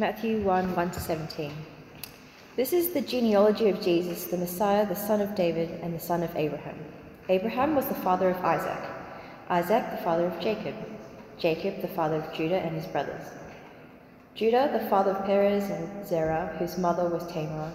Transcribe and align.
Matthew 0.00 0.40
1 0.40 0.74
1 0.74 0.90
to 0.92 0.98
17. 0.98 1.52
This 2.56 2.72
is 2.72 2.94
the 2.94 3.02
genealogy 3.02 3.68
of 3.68 3.82
Jesus, 3.82 4.24
the 4.28 4.38
Messiah, 4.38 4.86
the 4.86 4.96
son 4.96 5.20
of 5.20 5.34
David, 5.34 5.78
and 5.82 5.94
the 5.94 6.00
son 6.00 6.22
of 6.22 6.34
Abraham. 6.34 6.78
Abraham 7.28 7.74
was 7.74 7.84
the 7.84 8.02
father 8.06 8.30
of 8.30 8.42
Isaac, 8.42 8.82
Isaac 9.50 9.90
the 9.90 10.02
father 10.02 10.24
of 10.24 10.40
Jacob, 10.40 10.74
Jacob 11.36 11.82
the 11.82 11.94
father 11.98 12.16
of 12.16 12.32
Judah 12.32 12.60
and 12.60 12.74
his 12.74 12.86
brothers. 12.86 13.26
Judah 14.34 14.70
the 14.72 14.88
father 14.88 15.10
of 15.10 15.26
Perez 15.26 15.68
and 15.68 16.06
Zerah, 16.06 16.56
whose 16.58 16.78
mother 16.78 17.06
was 17.06 17.30
Tamar. 17.30 17.70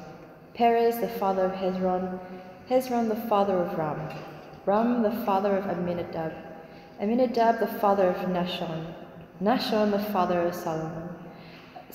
Perez 0.55 0.97
the 0.97 1.19
father 1.19 1.45
of 1.45 1.51
Hezron, 1.51 2.19
Hezron 2.67 3.07
the 3.07 3.27
father 3.29 3.59
of 3.59 3.77
Ram, 3.77 4.01
Ram 4.65 5.03
the 5.03 5.15
father 5.27 5.55
of 5.57 5.65
Amminadab, 5.65 6.33
Amminadab 6.99 7.59
the 7.59 7.79
father 7.79 8.09
of 8.09 8.27
Nahshon, 8.29 8.95
Nahshon 9.39 9.91
the 9.91 10.11
father 10.11 10.41
of 10.41 10.55
Solomon, 10.55 11.04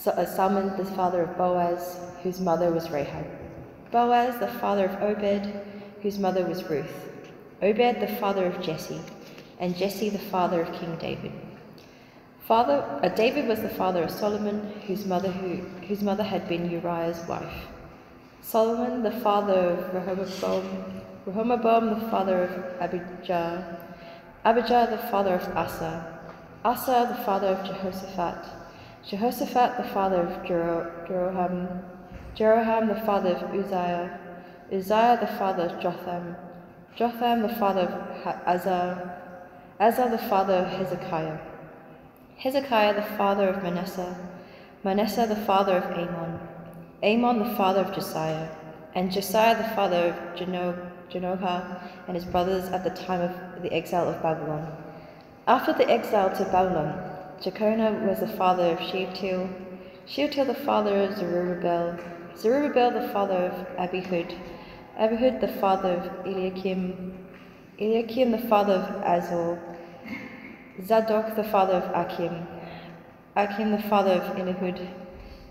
uh, 0.07 0.27
Salmon 0.27 0.77
the 0.77 0.85
father 0.85 1.23
of 1.23 1.37
Boaz, 1.37 1.99
whose 2.23 2.41
mother 2.41 2.71
was 2.71 2.91
Rahab, 2.91 3.27
Boaz 3.91 4.39
the 4.39 4.49
father 4.59 4.87
of 4.87 5.03
Obed, 5.03 5.53
whose 6.03 6.19
mother 6.19 6.45
was 6.47 6.65
Ruth, 6.65 7.11
Obed 7.63 8.01
the 8.01 8.17
father 8.19 8.47
of 8.47 8.63
Jesse, 8.63 9.01
and 9.59 9.77
Jesse 9.77 10.09
the 10.09 10.19
father 10.19 10.63
of 10.63 10.73
King 10.73 10.97
David. 10.97 11.33
Father, 12.47 12.83
uh, 13.03 13.09
David 13.09 13.47
was 13.47 13.61
the 13.61 13.69
father 13.69 14.03
of 14.03 14.11
Solomon, 14.11 14.73
whose 14.87 15.07
mother, 15.07 15.31
who, 15.31 15.57
whose 15.87 16.03
mother 16.03 16.25
had 16.25 16.49
been 16.49 16.71
Uriah's 16.71 17.25
wife. 17.29 17.67
Solomon 18.43 19.03
the 19.03 19.21
father 19.21 19.53
of 19.53 19.95
Rehoboam, 19.95 21.03
Rehoboam 21.27 22.01
the 22.01 22.11
father 22.11 22.43
of 22.43 22.81
Abijah, 22.81 23.79
Abijah 24.45 24.89
the 24.91 25.11
father 25.11 25.35
of 25.35 25.57
Asa, 25.57 26.19
Asa 26.65 27.15
the 27.17 27.25
father 27.25 27.49
of 27.49 27.67
Jehoshaphat, 27.67 28.60
Jehoshaphat 29.03 29.79
the 29.79 29.89
father 29.95 30.23
of 30.23 30.45
Jeroham, 30.45 31.83
Jeroham 32.37 32.89
the 32.89 33.01
father 33.01 33.31
of 33.31 33.55
Uzziah, 33.55 34.21
Uzziah 34.71 35.19
the 35.19 35.27
father 35.39 35.65
of 35.65 35.81
Jotham, 35.81 36.37
Jotham 36.95 37.43
the 37.43 37.49
father 37.49 37.83
of 37.83 38.47
Azar, 38.47 39.17
Azar 39.81 40.11
the 40.11 40.19
father 40.19 40.53
of 40.53 40.69
Hezekiah, 40.69 41.39
Hezekiah 42.37 42.95
the 42.95 43.17
father 43.17 43.49
of 43.49 43.63
Manasseh, 43.63 44.17
Manasseh 44.85 45.27
the 45.27 45.37
father 45.47 45.79
of 45.79 45.85
Amon, 45.97 46.39
Amon 47.03 47.39
the 47.39 47.55
father 47.57 47.81
of 47.81 47.95
Josiah, 47.95 48.51
and 48.95 49.11
Josiah 49.11 49.57
the 49.57 49.75
father 49.75 50.15
of 50.15 50.37
Jehoiada 50.37 51.91
and 52.07 52.15
his 52.15 52.27
brothers 52.27 52.69
at 52.69 52.85
the 52.85 52.91
time 52.91 53.23
of 53.23 53.63
the 53.63 53.73
exile 53.73 54.11
of 54.11 54.23
Babylon. 54.23 54.71
After 55.47 55.73
the 55.73 55.89
exile 55.91 56.37
to 56.37 56.45
Babylon, 56.45 57.10
Jeconiah 57.41 58.07
was 58.07 58.21
the 58.21 58.29
father 58.29 58.73
of 58.73 58.81
Shealtiel, 58.81 59.49
Shealtiel 60.07 60.45
the 60.45 60.55
father 60.55 61.05
of 61.05 61.17
Zerubbabel, 61.17 61.99
Zerubbabel 62.37 62.91
the 62.91 63.09
father 63.15 63.47
of 63.47 63.67
Abihud, 63.79 64.37
Abihud 64.99 65.41
the 65.41 65.49
father 65.49 65.95
of 65.95 66.27
Eliakim, 66.27 67.17
Eliakim 67.79 68.31
the 68.31 68.47
father 68.47 68.75
of 68.75 69.03
Azor, 69.03 69.59
Zadok 70.85 71.35
the 71.35 71.45
father 71.45 71.77
of 71.77 71.85
Achim, 71.95 72.47
Achim 73.35 73.71
the 73.71 73.89
father 73.89 74.21
of 74.21 74.37
Elihud, 74.37 74.87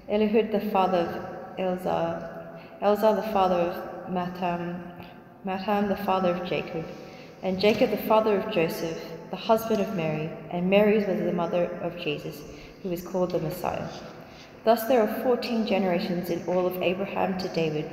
Elihud 0.08 0.52
the 0.52 0.70
father 0.70 1.00
of 1.00 1.60
Eleazar, 1.60 2.60
Eleazar 2.84 3.16
the 3.16 3.34
father 3.34 3.56
of 3.56 4.14
Matthan, 4.14 4.80
Matthan 5.44 5.88
the 5.88 6.04
father 6.06 6.36
of 6.36 6.48
Jacob, 6.48 6.86
and 7.42 7.60
Jacob 7.60 7.90
the 7.90 7.98
father 7.98 8.40
of 8.40 8.54
Joseph, 8.54 9.02
the 9.30 9.36
husband 9.36 9.82
of 9.82 9.96
Mary, 9.96 10.30
and 10.50 10.70
Mary 10.70 10.98
was 10.98 11.06
the 11.06 11.32
mother 11.32 11.66
of 11.82 11.98
Jesus, 11.98 12.42
who 12.82 12.92
is 12.92 13.02
called 13.02 13.32
the 13.32 13.40
Messiah. 13.40 13.88
Thus 14.64 14.84
there 14.86 15.02
are 15.02 15.24
fourteen 15.24 15.66
generations 15.66 16.30
in 16.30 16.46
all 16.48 16.66
of 16.66 16.82
Abraham 16.82 17.38
to 17.40 17.48
David, 17.50 17.90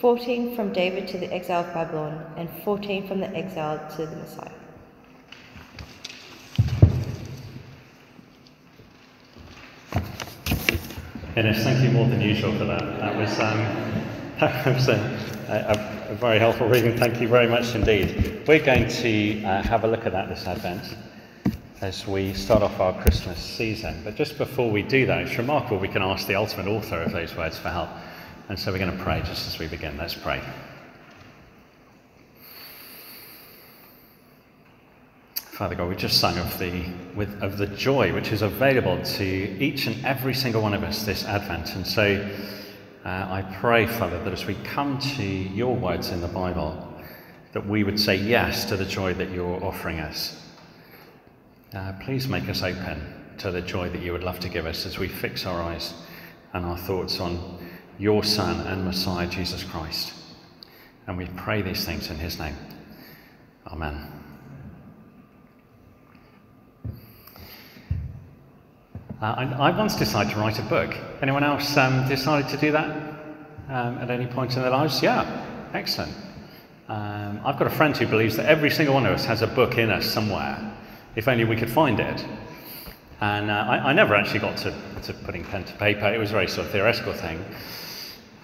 fourteen 0.00 0.54
from 0.54 0.72
David 0.72 1.08
to 1.08 1.18
the 1.18 1.32
exile 1.32 1.64
of 1.64 1.72
Babylon, 1.74 2.24
and 2.36 2.48
fourteen 2.64 3.06
from 3.08 3.20
the 3.20 3.34
exile 3.34 3.80
to 3.96 4.06
the 4.06 4.16
Messiah. 4.16 4.50
Dennis, 11.34 11.64
thank 11.64 11.82
you 11.82 11.90
more 11.90 12.06
than 12.08 12.20
usual 12.20 12.52
for 12.52 12.64
that. 12.64 13.00
That 13.00 13.16
was, 13.16 13.40
um, 13.40 13.58
that 14.40 14.66
was 14.66 14.88
a, 14.88 14.94
a, 15.54 16.10
a, 16.10 16.14
very 16.14 16.38
helpful 16.38 16.68
reading. 16.68 16.96
Thank 16.96 17.20
you 17.20 17.28
very 17.28 17.46
much 17.46 17.74
indeed. 17.74 18.42
We're 18.46 18.64
going 18.64 18.88
to 18.88 19.44
uh, 19.44 19.62
have 19.62 19.84
a 19.84 19.86
look 19.86 20.06
at 20.06 20.12
that 20.12 20.28
this 20.28 20.46
Advent 20.46 20.96
as 21.80 22.06
we 22.06 22.32
start 22.34 22.62
off 22.62 22.80
our 22.80 22.92
Christmas 23.02 23.38
season. 23.38 24.00
But 24.04 24.16
just 24.16 24.38
before 24.38 24.70
we 24.70 24.82
do 24.82 25.06
that, 25.06 25.20
it's 25.20 25.36
remarkable 25.38 25.78
we 25.78 25.88
can 25.88 26.02
ask 26.02 26.26
the 26.26 26.34
ultimate 26.34 26.66
author 26.66 27.02
of 27.02 27.12
those 27.12 27.36
words 27.36 27.58
for 27.58 27.68
help. 27.68 27.90
And 28.48 28.58
so 28.58 28.72
we're 28.72 28.78
going 28.78 28.96
to 28.96 29.02
pray 29.02 29.20
just 29.22 29.46
as 29.46 29.58
we 29.58 29.68
begin. 29.68 29.96
Let's 29.96 30.14
pray. 30.14 30.42
Father 35.34 35.76
God, 35.76 35.88
we 35.88 35.94
just 35.94 36.18
sung 36.18 36.36
of 36.36 36.58
the, 36.58 36.84
with, 37.14 37.40
of 37.42 37.58
the 37.58 37.68
joy 37.68 38.12
which 38.12 38.32
is 38.32 38.42
available 38.42 39.00
to 39.02 39.24
each 39.24 39.86
and 39.86 40.04
every 40.04 40.34
single 40.34 40.62
one 40.62 40.74
of 40.74 40.82
us 40.82 41.04
this 41.04 41.24
Advent. 41.24 41.76
And 41.76 41.86
so 41.86 42.28
uh, 43.04 43.08
I 43.08 43.42
pray, 43.60 43.86
Father, 43.86 44.22
that 44.24 44.32
as 44.32 44.46
we 44.46 44.54
come 44.64 44.98
to 45.16 45.22
your 45.22 45.76
words 45.76 46.08
in 46.08 46.22
the 46.22 46.28
Bible, 46.28 46.94
that 47.52 47.66
we 47.66 47.84
would 47.84 48.00
say 48.00 48.16
yes 48.16 48.64
to 48.66 48.76
the 48.76 48.86
joy 48.86 49.12
that 49.14 49.30
you're 49.30 49.62
offering 49.62 50.00
us. 50.00 50.42
Uh, 51.74 51.92
please 52.02 52.28
make 52.28 52.48
us 52.48 52.62
open 52.62 53.34
to 53.38 53.50
the 53.50 53.60
joy 53.60 53.90
that 53.90 54.00
you 54.00 54.12
would 54.12 54.22
love 54.22 54.40
to 54.40 54.48
give 54.48 54.64
us 54.64 54.86
as 54.86 54.98
we 54.98 55.08
fix 55.08 55.44
our 55.44 55.60
eyes 55.60 55.92
and 56.54 56.64
our 56.64 56.78
thoughts 56.78 57.20
on 57.20 57.58
your 57.98 58.24
Son 58.24 58.66
and 58.66 58.84
Messiah, 58.84 59.28
Jesus 59.28 59.62
Christ. 59.64 60.14
And 61.06 61.18
we 61.18 61.26
pray 61.36 61.60
these 61.60 61.84
things 61.84 62.10
in 62.10 62.16
his 62.16 62.38
name. 62.38 62.56
Amen. 63.66 64.13
Uh, 69.22 69.26
I, 69.26 69.70
I, 69.70 69.78
once 69.78 69.94
decided 69.94 70.32
to 70.32 70.40
write 70.40 70.58
a 70.58 70.62
book. 70.62 70.92
Anyone 71.22 71.44
else 71.44 71.76
um, 71.76 72.06
decided 72.08 72.48
to 72.50 72.56
do 72.56 72.72
that 72.72 72.90
um, 73.68 73.98
at 73.98 74.10
any 74.10 74.26
point 74.26 74.56
in 74.56 74.62
their 74.62 74.72
lives? 74.72 75.02
Yeah, 75.02 75.24
excellent. 75.72 76.12
Um, 76.88 77.40
I've 77.44 77.56
got 77.56 77.68
a 77.68 77.70
friend 77.70 77.96
who 77.96 78.06
believes 78.06 78.36
that 78.36 78.46
every 78.46 78.70
single 78.70 78.94
one 78.94 79.06
of 79.06 79.12
us 79.12 79.24
has 79.24 79.40
a 79.40 79.46
book 79.46 79.78
in 79.78 79.90
us 79.90 80.04
somewhere, 80.04 80.58
if 81.14 81.28
only 81.28 81.44
we 81.44 81.54
could 81.54 81.70
find 81.70 82.00
it. 82.00 82.26
And 83.20 83.50
uh, 83.50 83.54
I, 83.54 83.90
I, 83.90 83.92
never 83.92 84.14
actually 84.16 84.40
got 84.40 84.56
to, 84.58 84.74
to, 85.04 85.14
putting 85.14 85.44
pen 85.44 85.64
to 85.64 85.72
paper, 85.74 86.12
it 86.12 86.18
was 86.18 86.30
a 86.30 86.34
very 86.34 86.48
sort 86.48 86.66
of 86.66 86.72
theoretical 86.72 87.12
thing. 87.12 87.42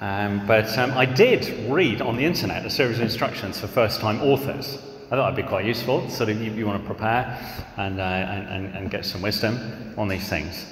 Um, 0.01 0.47
but 0.47 0.79
um, 0.79 0.93
I 0.93 1.05
did 1.05 1.69
read 1.69 2.01
on 2.01 2.17
the 2.17 2.25
internet 2.25 2.65
a 2.65 2.71
series 2.71 2.97
of 2.97 3.03
instructions 3.03 3.61
for 3.61 3.67
first 3.67 4.01
time 4.01 4.23
authors. 4.23 4.79
I 5.10 5.16
thought 5.16 5.31
that'd 5.31 5.44
be 5.44 5.48
quite 5.48 5.65
useful. 5.65 6.09
Sort 6.09 6.31
of, 6.31 6.41
you, 6.41 6.53
you 6.53 6.66
want 6.66 6.81
to 6.81 6.87
prepare 6.87 7.37
and, 7.76 7.98
uh, 7.98 8.04
and, 8.04 8.72
and, 8.76 8.91
get 8.93 9.04
some 9.04 9.21
wisdom 9.21 9.93
on 9.98 10.06
these 10.06 10.28
things. 10.28 10.66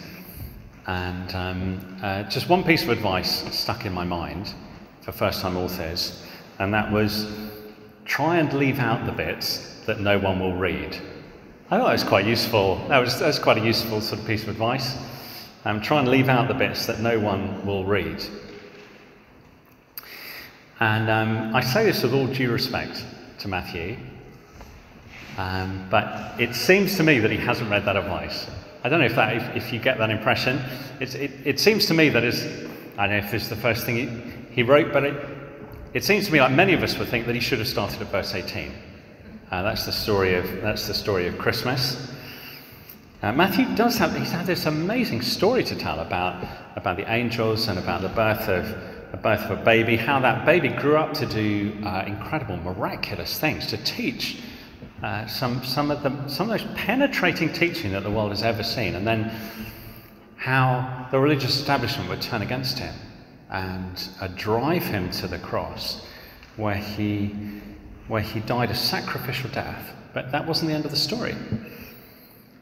And 0.87 1.35
um, 1.35 1.99
uh, 2.01 2.23
just 2.23 2.49
one 2.49 2.63
piece 2.63 2.85
of 2.85 2.91
advice 2.91 3.53
stuck 3.53 3.85
in 3.85 3.93
my 3.93 4.05
mind 4.05 4.55
for 5.01 5.11
first 5.11 5.41
time 5.41 5.57
authors, 5.57 6.25
and 6.61 6.73
that 6.73 6.93
was 6.93 7.27
try 8.05 8.37
and 8.37 8.53
leave 8.53 8.79
out 8.79 9.07
the 9.07 9.13
bits 9.13 9.75
that 9.87 9.99
no 9.99 10.21
one 10.21 10.39
will 10.39 10.55
read. 10.55 10.97
I 11.69 11.77
thought 11.77 11.87
that 11.87 11.93
was 11.95 12.05
quite 12.05 12.25
useful. 12.25 12.77
That 12.87 12.99
was, 12.99 13.19
that 13.19 13.27
was 13.27 13.41
quite 13.41 13.59
a 13.59 13.65
useful 13.65 14.01
sort 14.01 14.21
of 14.21 14.27
piece 14.29 14.45
of 14.45 14.51
advice. 14.51 14.97
Um, 15.65 15.81
try 15.81 15.99
and 15.99 16.07
leave 16.07 16.29
out 16.29 16.47
the 16.47 16.55
bits 16.55 16.87
that 16.87 17.01
no 17.01 17.19
one 17.19 17.67
will 17.67 17.85
read. 17.85 18.25
And 20.79 21.11
um, 21.11 21.57
I 21.57 21.61
say 21.61 21.87
this 21.87 22.05
with 22.05 22.15
all 22.15 22.29
due 22.29 22.53
respect 22.53 23.05
to 23.41 23.49
Matthew, 23.49 23.97
um, 25.39 25.87
but 25.89 26.39
it 26.41 26.55
seems 26.55 26.97
to 26.97 27.03
me 27.05 27.21
that 27.21 27.31
he 27.31 27.37
hasn't 27.37 27.71
read 27.71 27.85
that 27.85 27.97
advice. 27.97 28.51
I 28.83 28.89
don't 28.89 28.99
know 28.99 29.07
if, 29.07 29.15
that, 29.15 29.37
if, 29.37 29.57
if 29.57 29.73
you 29.73 29.79
get 29.79 29.97
that 29.99 30.11
impression. 30.11 30.61
It, 31.01 31.15
it, 31.15 31.61
seems 31.61 31.87
to 31.87 31.95
me 31.95 32.09
that 32.09 32.25
is, 32.25 32.45
I 32.99 33.07
don't 33.07 33.19
know 33.19 33.25
if 33.25 33.31
this 33.31 33.45
is 33.45 33.49
the 33.49 33.57
first 33.57 33.87
thing 33.87 33.97
he, 33.97 34.55
he 34.57 34.63
wrote, 34.65 34.93
but 34.93 35.05
it, 35.05 35.15
it 35.95 36.05
seems 36.05 36.27
to 36.27 36.33
me 36.33 36.41
like 36.41 36.51
many 36.51 36.75
of 36.75 36.83
us 36.83 36.99
would 36.99 37.09
think 37.09 37.27
that 37.27 37.37
he 37.37 37.41
should 37.41 37.61
have 37.61 37.69
started 37.69 38.03
at 38.03 38.09
verse 38.09 38.35
18. 38.35 38.73
Uh, 39.51 39.63
that's 39.63 39.87
the 39.87 39.93
story 39.93 40.35
of 40.35 40.61
that's 40.61 40.87
the 40.87 40.93
story 40.93 41.27
of 41.27 41.39
Christmas. 41.39 42.13
Uh, 43.23 43.33
Matthew 43.33 43.65
does 43.77 43.97
have 43.97 44.15
he's 44.15 44.31
had 44.31 44.47
this 44.47 44.67
amazing 44.67 45.23
story 45.23 45.65
to 45.65 45.75
tell 45.75 46.01
about 46.01 46.47
about 46.77 46.99
the 46.99 47.11
angels 47.11 47.69
and 47.69 47.79
about 47.79 48.03
the 48.03 48.11
birth 48.11 48.47
of 48.49 48.67
the 49.11 49.17
birth 49.17 49.51
of 49.51 49.59
a 49.59 49.65
baby, 49.65 49.97
how 49.97 50.21
that 50.21 50.45
baby 50.45 50.69
grew 50.69 50.99
up 50.99 51.15
to 51.15 51.25
do 51.25 51.73
uh, 51.83 52.05
incredible, 52.07 52.59
miraculous 52.59 53.39
things, 53.39 53.67
to 53.69 53.79
teach 53.79 54.43
uh, 55.03 55.27
some, 55.27 55.65
some, 55.65 55.91
of 55.91 56.03
the, 56.03 56.11
some 56.29 56.51
of 56.51 56.59
the 56.59 56.65
most 56.65 56.77
penetrating 56.77 57.53
teaching 57.53 57.93
that 57.93 58.03
the 58.03 58.11
world 58.11 58.31
has 58.31 58.43
ever 58.43 58.63
seen, 58.63 58.95
and 58.95 59.07
then 59.07 59.31
how 60.37 61.07
the 61.11 61.19
religious 61.19 61.59
establishment 61.59 62.09
would 62.09 62.23
turn 62.23 62.43
against 62.43 62.79
him 62.79 62.95
and 63.51 64.09
uh, 64.21 64.29
drive 64.37 64.83
him 64.83 65.11
to 65.11 65.27
the 65.27 65.39
cross 65.39 66.07
where 66.57 66.75
he, 66.75 67.27
where 68.09 68.23
he 68.23 68.41
died 68.41 68.71
a 68.71 68.75
sacrificial 68.75 69.51
death. 69.51 69.95
But 70.13 70.33
that 70.33 70.47
wasn't 70.47 70.69
the 70.69 70.75
end 70.75 70.85
of 70.85 70.91
the 70.91 70.97
story. 70.97 71.35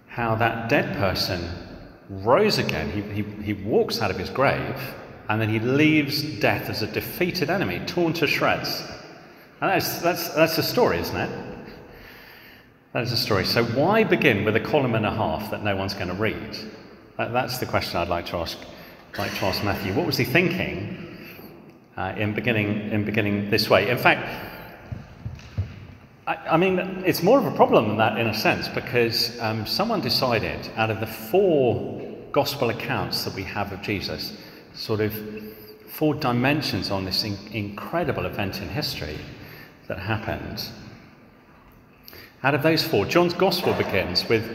How 0.09 0.35
that 0.37 0.69
dead 0.69 0.97
person 0.97 1.49
rose 2.09 2.59
again. 2.59 2.91
He, 2.91 3.23
he, 3.23 3.43
he 3.43 3.53
walks 3.53 4.00
out 4.00 4.11
of 4.11 4.19
his 4.19 4.31
grave, 4.31 4.79
and 5.29 5.41
then 5.41 5.49
he 5.49 5.59
leaves 5.59 6.23
death 6.41 6.69
as 6.69 6.82
a 6.82 6.87
defeated 6.87 7.50
enemy, 7.50 7.81
torn 7.87 8.12
to 8.15 8.27
shreds. 8.27 8.82
And 9.61 9.71
that's, 9.71 9.99
that's, 10.00 10.29
that's 10.31 10.59
a 10.59 10.62
story, 10.62 10.99
isn't 10.99 11.17
it? 11.17 11.45
That 12.96 13.02
is 13.02 13.12
a 13.12 13.16
story. 13.19 13.44
So, 13.44 13.62
why 13.62 14.04
begin 14.04 14.46
with 14.46 14.56
a 14.56 14.60
column 14.60 14.94
and 14.94 15.04
a 15.04 15.10
half 15.10 15.50
that 15.50 15.62
no 15.62 15.76
one's 15.76 15.93
going 15.93 16.08
to 16.08 16.14
read? 16.14 16.56
That, 17.19 17.31
that's 17.31 17.58
the 17.58 17.66
question 17.66 17.98
I'd 17.98 18.08
like 18.08 18.25
to 18.28 18.38
ask, 18.38 18.56
like 19.19 19.34
to 19.34 19.44
ask 19.44 19.62
Matthew. 19.62 19.93
What 19.93 20.06
was 20.06 20.16
he 20.16 20.25
thinking 20.25 21.19
uh, 21.98 22.14
in, 22.16 22.32
beginning, 22.32 22.88
in 22.90 23.04
beginning 23.04 23.50
this 23.50 23.69
way? 23.69 23.90
In 23.90 23.98
fact, 23.98 24.26
I, 26.26 26.37
I, 26.37 26.56
mean, 26.56 26.78
it's 27.04 27.22
more 27.22 27.38
of 27.38 27.44
a 27.44 27.50
problem 27.50 27.88
than 27.88 27.98
that 27.98 28.19
in 28.19 28.28
a 28.28 28.34
sense 28.34 28.66
because 28.66 29.38
um, 29.43 29.66
someone 29.66 30.00
decided 30.00 30.70
out 30.76 30.88
of 30.88 30.98
the 30.98 31.06
four 31.06 32.00
gospel 32.32 32.70
accounts 32.70 33.26
that 33.26 33.34
we 33.34 33.43
have 33.43 33.72
of 33.72 33.82
Jesus, 33.82 34.38
sort 34.72 35.00
of 35.02 35.12
four 35.87 36.14
dimensions 36.14 36.90
on 36.90 37.04
this 37.04 37.25
in- 37.25 37.37
incredible 37.52 38.25
event 38.25 38.62
in 38.62 38.70
history 38.70 39.19
that 39.87 39.98
happened. 39.98 40.70
Out 42.43 42.55
of 42.55 42.62
those 42.62 42.85
four, 42.85 43.06
John's 43.06 43.33
gospel 43.33 43.73
begins 43.73 44.29
with, 44.29 44.47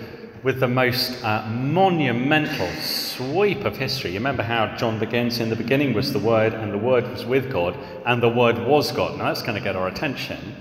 with 0.43 0.59
the 0.59 0.67
most 0.67 1.23
uh, 1.23 1.47
monumental 1.49 2.69
sweep 2.81 3.65
of 3.65 3.75
history. 3.75 4.11
You 4.11 4.19
remember 4.19 4.43
how 4.43 4.75
John 4.77 4.99
begins 4.99 5.39
in 5.39 5.49
the 5.49 5.55
beginning 5.55 5.93
was 5.93 6.13
the 6.13 6.19
Word, 6.19 6.53
and 6.53 6.71
the 6.71 6.77
Word 6.77 7.09
was 7.09 7.25
with 7.25 7.51
God, 7.51 7.75
and 8.05 8.21
the 8.21 8.29
Word 8.29 8.59
was 8.59 8.91
God. 8.91 9.17
Now 9.17 9.25
that's 9.25 9.41
going 9.41 9.55
to 9.55 9.63
get 9.63 9.75
our 9.75 9.87
attention 9.87 10.55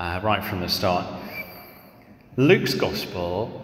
uh, 0.00 0.20
right 0.22 0.44
from 0.44 0.60
the 0.60 0.68
start. 0.68 1.06
Luke's 2.36 2.74
gospel 2.74 3.58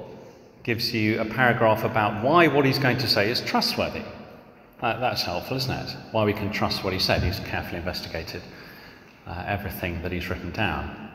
gives 0.63 0.95
you 0.95 1.21
a 1.21 1.25
paragraph 1.25 1.83
about 1.83 2.23
why 2.23 2.47
what 2.47 2.65
he's 2.65 2.79
going 2.79 2.99
to 2.99 3.09
say 3.09 3.29
is 3.31 3.41
trustworthy. 3.41 4.03
Uh, 4.81 5.01
that's 5.01 5.23
helpful, 5.23 5.57
isn't 5.57 5.73
it? 5.73 5.97
Why 6.13 6.25
we 6.25 6.33
can 6.33 6.53
trust 6.53 6.85
what 6.85 6.93
he 6.93 7.01
said. 7.01 7.25
He's 7.25 7.41
carefully 7.41 7.79
investigated 7.79 8.43
uh, 9.27 9.43
everything 9.47 10.01
that 10.03 10.13
he's 10.13 10.29
written 10.29 10.53
down. 10.53 11.08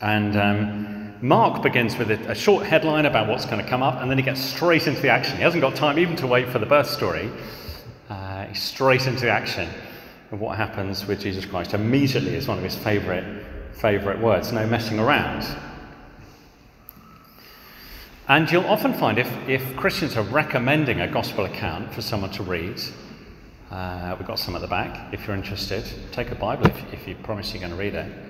And 0.00 0.36
um, 0.36 1.14
Mark 1.20 1.62
begins 1.62 1.96
with 1.96 2.10
a, 2.10 2.30
a, 2.30 2.34
short 2.34 2.64
headline 2.64 3.06
about 3.06 3.28
what's 3.28 3.44
going 3.44 3.62
to 3.62 3.68
come 3.68 3.82
up, 3.82 4.00
and 4.00 4.10
then 4.10 4.18
he 4.18 4.24
gets 4.24 4.40
straight 4.40 4.86
into 4.86 5.00
the 5.00 5.08
action. 5.08 5.36
He 5.36 5.42
hasn't 5.42 5.60
got 5.60 5.74
time 5.74 5.98
even 5.98 6.14
to 6.16 6.26
wait 6.26 6.48
for 6.48 6.60
the 6.60 6.66
birth 6.66 6.88
story. 6.88 7.30
Uh, 8.08 8.46
he's 8.46 8.62
straight 8.62 9.06
into 9.06 9.28
action 9.28 9.68
of 10.30 10.40
what 10.40 10.56
happens 10.56 11.06
with 11.06 11.20
Jesus 11.20 11.44
Christ. 11.44 11.74
Immediately 11.74 12.36
is 12.36 12.46
one 12.46 12.58
of 12.58 12.64
his 12.64 12.76
favourite 12.76 13.24
favourite 13.72 14.20
words. 14.20 14.52
No 14.52 14.66
messing 14.66 14.98
around. 14.98 15.46
And 18.28 18.50
you'll 18.50 18.66
often 18.66 18.92
find 18.92 19.18
if, 19.18 19.30
if 19.48 19.76
Christians 19.76 20.16
are 20.16 20.24
recommending 20.24 21.00
a 21.00 21.08
gospel 21.08 21.46
account 21.46 21.94
for 21.94 22.02
someone 22.02 22.30
to 22.32 22.42
read, 22.42 22.78
uh, 23.70 24.14
we've 24.18 24.28
got 24.28 24.38
some 24.38 24.54
at 24.54 24.60
the 24.60 24.68
back 24.68 25.12
if 25.14 25.26
you're 25.26 25.36
interested. 25.36 25.84
Take 26.12 26.30
a 26.30 26.34
Bible 26.34 26.66
if, 26.66 26.92
if 26.92 27.08
you 27.08 27.14
promise 27.16 27.52
you're 27.52 27.60
going 27.60 27.72
to 27.72 27.78
read 27.78 27.94
it. 27.94 28.27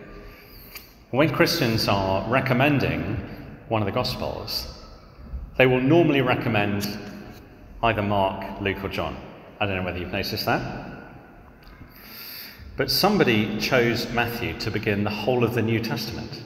When 1.10 1.32
Christians 1.32 1.88
are 1.88 2.28
recommending 2.28 3.16
one 3.68 3.80
of 3.80 3.86
the 3.86 3.92
Gospels, 3.92 4.68
they 5.56 5.66
will 5.66 5.80
normally 5.80 6.20
recommend 6.20 6.86
either 7.82 8.02
Mark, 8.02 8.60
Luke, 8.60 8.84
or 8.84 8.90
John. 8.90 9.16
I 9.58 9.64
don't 9.64 9.76
know 9.76 9.84
whether 9.84 9.96
you've 9.96 10.12
noticed 10.12 10.44
that. 10.44 10.92
But 12.76 12.90
somebody 12.90 13.58
chose 13.58 14.12
Matthew 14.12 14.58
to 14.60 14.70
begin 14.70 15.02
the 15.02 15.08
whole 15.08 15.44
of 15.44 15.54
the 15.54 15.62
New 15.62 15.80
Testament. 15.80 16.42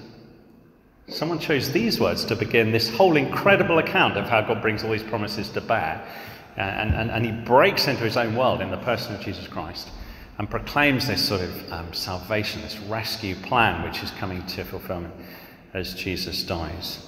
Someone 1.09 1.41
chose 1.41 1.73
these 1.73 1.99
words 1.99 2.25
to 2.27 2.37
begin 2.37 2.71
this 2.71 2.89
whole 2.89 3.17
incredible 3.17 3.79
account 3.79 4.17
of 4.17 4.29
how 4.29 4.43
God 4.43 4.63
brings 4.63 4.85
all 4.85 4.93
these 4.93 5.03
promises 5.03 5.49
to 5.51 5.61
bear. 5.61 6.07
Uh, 6.57 6.61
and, 6.61 6.95
and, 6.95 7.11
and 7.11 7.25
he 7.25 7.33
breaks 7.33 7.89
into 7.89 8.05
his 8.05 8.17
own 8.17 8.37
world 8.37 8.61
in 8.61 8.71
the 8.71 8.77
person 8.77 9.13
of 9.13 9.21
Jesus 9.21 9.49
Christ 9.49 9.89
and 10.39 10.49
proclaims 10.49 11.07
this 11.07 11.27
sort 11.27 11.41
of 11.41 11.73
um, 11.73 11.93
salvation, 11.93 12.63
this 12.63 12.79
rescue 12.81 13.35
plan, 13.37 13.83
which 13.83 14.03
is 14.03 14.11
coming 14.13 14.45
to 14.47 14.65
fulfillment 14.65 15.15
as 15.75 15.95
Jesus 15.95 16.43
dies. 16.43 17.07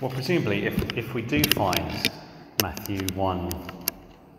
Well, 0.00 0.10
presumably, 0.10 0.66
if, 0.66 0.96
if 0.96 1.14
we 1.14 1.22
do 1.22 1.42
find 1.54 2.10
Matthew 2.62 3.00
1 3.14 3.50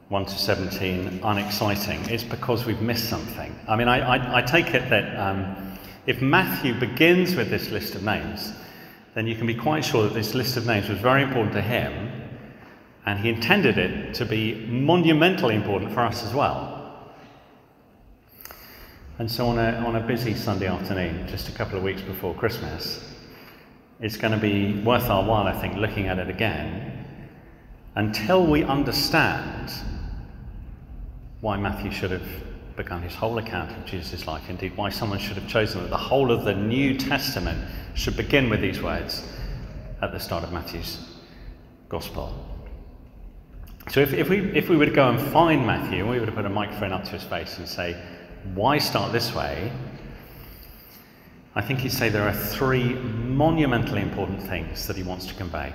1 0.09 0.25
to 0.25 0.31
17 0.31 1.19
unexciting, 1.23 2.03
it's 2.09 2.23
because 2.23 2.65
we've 2.65 2.81
missed 2.81 3.07
something. 3.09 3.55
I 3.67 3.75
mean, 3.75 3.87
I, 3.87 3.99
I, 3.99 4.37
I 4.37 4.41
take 4.41 4.73
it 4.73 4.89
that 4.89 5.15
um, 5.19 5.77
if 6.07 6.19
Matthew 6.19 6.79
begins 6.79 7.35
with 7.35 7.51
this 7.51 7.69
list 7.69 7.93
of 7.93 8.03
names, 8.03 8.53
then 9.13 9.27
you 9.27 9.35
can 9.35 9.45
be 9.45 9.53
quite 9.53 9.85
sure 9.85 10.01
that 10.03 10.15
this 10.15 10.33
list 10.33 10.57
of 10.57 10.65
names 10.65 10.89
was 10.89 10.97
very 10.97 11.21
important 11.21 11.53
to 11.53 11.61
him 11.61 12.18
and 13.05 13.19
he 13.19 13.29
intended 13.29 13.77
it 13.77 14.13
to 14.15 14.25
be 14.25 14.65
monumentally 14.67 15.55
important 15.55 15.93
for 15.93 16.01
us 16.01 16.23
as 16.23 16.33
well. 16.33 16.75
And 19.17 19.29
so, 19.29 19.47
on 19.47 19.59
a, 19.59 19.71
on 19.85 19.95
a 19.97 19.99
busy 19.99 20.33
Sunday 20.33 20.67
afternoon, 20.67 21.27
just 21.27 21.49
a 21.49 21.51
couple 21.51 21.77
of 21.77 21.83
weeks 21.83 22.01
before 22.01 22.33
Christmas, 22.33 23.03
it's 23.99 24.15
going 24.15 24.31
to 24.31 24.39
be 24.39 24.81
worth 24.83 25.09
our 25.09 25.23
while, 25.23 25.45
I 25.45 25.59
think, 25.59 25.75
looking 25.75 26.07
at 26.07 26.19
it 26.19 26.29
again 26.29 27.05
until 27.95 28.45
we 28.45 28.63
understand 28.63 29.73
why 31.41 31.57
Matthew 31.57 31.91
should 31.91 32.11
have 32.11 32.27
begun 32.77 33.01
his 33.01 33.13
whole 33.13 33.37
account 33.39 33.71
of 33.71 33.83
Jesus' 33.83 34.25
life. 34.25 34.49
Indeed, 34.49 34.77
why 34.77 34.89
someone 34.89 35.19
should 35.19 35.35
have 35.35 35.49
chosen 35.49 35.81
that 35.81 35.89
the 35.89 35.97
whole 35.97 36.31
of 36.31 36.45
the 36.45 36.55
New 36.55 36.97
Testament 36.97 37.61
should 37.95 38.15
begin 38.15 38.49
with 38.49 38.61
these 38.61 38.81
words 38.81 39.21
at 40.01 40.13
the 40.13 40.19
start 40.19 40.45
of 40.45 40.53
Matthew's 40.53 40.97
Gospel. 41.89 42.33
So 43.89 44.01
if, 44.01 44.13
if, 44.13 44.29
we, 44.29 44.39
if 44.51 44.69
we 44.69 44.77
were 44.77 44.85
to 44.85 44.91
go 44.91 45.09
and 45.09 45.19
find 45.31 45.65
Matthew, 45.65 46.07
we 46.07 46.19
were 46.19 46.25
to 46.27 46.31
put 46.31 46.45
a 46.45 46.49
microphone 46.49 46.91
up 46.91 47.03
to 47.05 47.11
his 47.11 47.23
face 47.23 47.57
and 47.57 47.67
say, 47.67 47.99
why 48.53 48.77
start 48.77 49.11
this 49.11 49.33
way? 49.33 49.71
I 51.55 51.61
think 51.61 51.79
he'd 51.79 51.91
say 51.91 52.09
there 52.09 52.27
are 52.27 52.33
three 52.33 52.93
monumentally 52.93 54.01
important 54.01 54.43
things 54.43 54.85
that 54.85 54.95
he 54.95 55.01
wants 55.01 55.25
to 55.25 55.33
convey. 55.33 55.73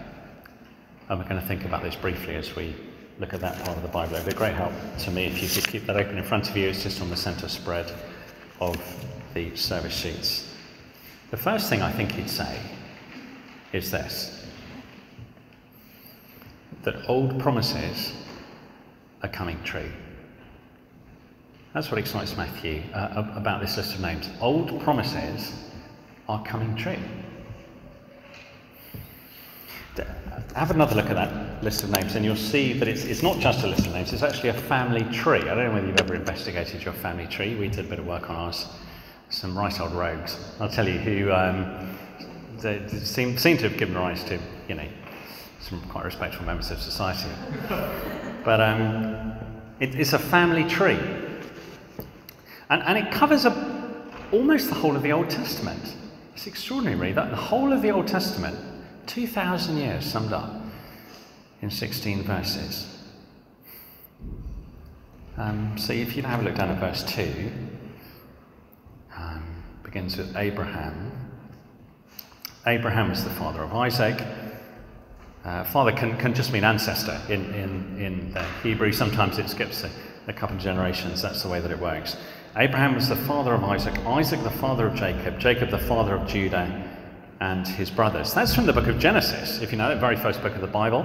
And 1.08 1.18
we're 1.18 1.28
going 1.28 1.40
to 1.40 1.46
think 1.46 1.64
about 1.64 1.82
this 1.82 1.96
briefly 1.96 2.36
as 2.36 2.54
we 2.54 2.76
look 3.18 3.34
at 3.34 3.40
that 3.40 3.56
part 3.64 3.76
of 3.76 3.82
the 3.82 3.88
Bible. 3.88 4.14
It'd 4.14 4.26
be 4.26 4.32
a 4.32 4.38
great 4.38 4.54
help 4.54 4.72
to 5.00 5.10
me 5.10 5.26
if 5.26 5.42
you 5.42 5.48
could 5.48 5.68
keep 5.68 5.84
that 5.86 5.96
open 5.96 6.16
in 6.16 6.22
front 6.22 6.48
of 6.48 6.56
you. 6.56 6.68
It's 6.68 6.84
just 6.84 7.02
on 7.02 7.10
the 7.10 7.16
centre 7.16 7.48
spread 7.48 7.90
of 8.60 8.76
the 9.34 9.54
service 9.56 9.92
sheets. 9.92 10.54
The 11.32 11.36
first 11.36 11.68
thing 11.68 11.82
I 11.82 11.90
think 11.90 12.12
he'd 12.12 12.30
say 12.30 12.60
is 13.72 13.90
this 13.90 14.43
that 16.84 17.08
old 17.08 17.38
promises 17.40 18.12
are 19.22 19.28
coming 19.28 19.58
true. 19.64 19.90
That's 21.72 21.90
what 21.90 21.98
excites 21.98 22.36
Matthew 22.36 22.82
uh, 22.94 23.26
about 23.34 23.60
this 23.60 23.76
list 23.76 23.94
of 23.94 24.00
names. 24.00 24.28
Old 24.40 24.80
promises 24.82 25.52
are 26.28 26.42
coming 26.44 26.76
true. 26.76 26.98
Have 30.54 30.70
another 30.70 30.94
look 30.94 31.06
at 31.06 31.16
that 31.16 31.64
list 31.64 31.82
of 31.82 31.90
names, 31.90 32.14
and 32.14 32.24
you'll 32.24 32.36
see 32.36 32.72
that 32.74 32.86
it's, 32.86 33.04
it's 33.04 33.22
not 33.22 33.40
just 33.40 33.64
a 33.64 33.66
list 33.66 33.86
of 33.86 33.92
names, 33.92 34.12
it's 34.12 34.22
actually 34.22 34.50
a 34.50 34.54
family 34.54 35.02
tree. 35.12 35.40
I 35.40 35.54
don't 35.54 35.66
know 35.66 35.74
whether 35.74 35.86
you've 35.86 36.00
ever 36.00 36.14
investigated 36.14 36.84
your 36.84 36.94
family 36.94 37.26
tree. 37.26 37.56
We 37.56 37.68
did 37.68 37.86
a 37.86 37.88
bit 37.88 37.98
of 37.98 38.06
work 38.06 38.30
on 38.30 38.36
ours. 38.36 38.66
Some 39.30 39.58
right 39.58 39.80
old 39.80 39.92
rogues. 39.92 40.38
I'll 40.60 40.68
tell 40.68 40.88
you 40.88 40.98
who 40.98 41.32
um, 41.32 41.96
seem, 42.58 43.36
seem 43.36 43.56
to 43.58 43.68
have 43.68 43.76
given 43.76 43.96
rise 43.96 44.22
to, 44.24 44.38
you 44.68 44.76
know, 44.76 44.86
some 45.64 45.80
quite 45.88 46.04
respectful 46.04 46.44
members 46.44 46.70
of 46.70 46.78
society. 46.78 47.30
but 48.44 48.60
um, 48.60 49.32
it, 49.80 49.94
it's 49.94 50.12
a 50.12 50.18
family 50.18 50.64
tree. 50.64 50.98
And, 52.68 52.82
and 52.82 52.98
it 52.98 53.10
covers 53.10 53.46
a, 53.46 54.04
almost 54.30 54.68
the 54.68 54.74
whole 54.74 54.94
of 54.94 55.02
the 55.02 55.12
Old 55.12 55.30
Testament. 55.30 55.96
It's 56.34 56.46
extraordinary, 56.46 57.12
that 57.12 57.30
the 57.30 57.36
whole 57.36 57.72
of 57.72 57.80
the 57.80 57.90
Old 57.90 58.06
Testament, 58.06 58.58
2,000 59.06 59.78
years 59.78 60.04
summed 60.04 60.32
up 60.32 60.52
in 61.62 61.70
16 61.70 62.22
verses. 62.24 62.98
Um, 65.38 65.76
so 65.78 65.92
if 65.92 66.14
you 66.16 66.22
have 66.24 66.40
a 66.40 66.42
look 66.42 66.56
down 66.56 66.70
at 66.70 66.78
verse 66.78 67.02
2, 67.04 67.50
um, 69.16 69.62
begins 69.82 70.16
with 70.16 70.36
Abraham. 70.36 71.10
Abraham 72.66 73.10
is 73.10 73.24
the 73.24 73.30
father 73.30 73.62
of 73.62 73.74
Isaac. 73.74 74.20
Uh, 75.44 75.62
father 75.64 75.92
can, 75.92 76.16
can 76.16 76.32
just 76.32 76.52
mean 76.52 76.64
ancestor 76.64 77.20
in, 77.28 77.44
in, 77.54 78.00
in 78.00 78.32
the 78.32 78.42
Hebrew. 78.62 78.92
Sometimes 78.92 79.38
it 79.38 79.48
skips 79.50 79.84
a, 79.84 79.90
a 80.26 80.32
couple 80.32 80.56
of 80.56 80.62
generations. 80.62 81.20
That's 81.20 81.42
the 81.42 81.50
way 81.50 81.60
that 81.60 81.70
it 81.70 81.78
works. 81.78 82.16
Abraham 82.56 82.94
was 82.94 83.08
the 83.08 83.16
father 83.16 83.52
of 83.52 83.62
Isaac, 83.62 83.98
Isaac 84.06 84.42
the 84.42 84.50
father 84.50 84.86
of 84.86 84.94
Jacob, 84.94 85.38
Jacob 85.38 85.70
the 85.70 85.78
father 85.78 86.14
of 86.14 86.26
Judah 86.26 86.90
and 87.40 87.68
his 87.68 87.90
brothers. 87.90 88.32
That's 88.32 88.54
from 88.54 88.64
the 88.64 88.72
book 88.72 88.86
of 88.86 88.98
Genesis, 88.98 89.60
if 89.60 89.70
you 89.70 89.76
know, 89.76 89.90
the 89.90 90.00
very 90.00 90.16
first 90.16 90.40
book 90.40 90.54
of 90.54 90.62
the 90.62 90.66
Bible. 90.66 91.04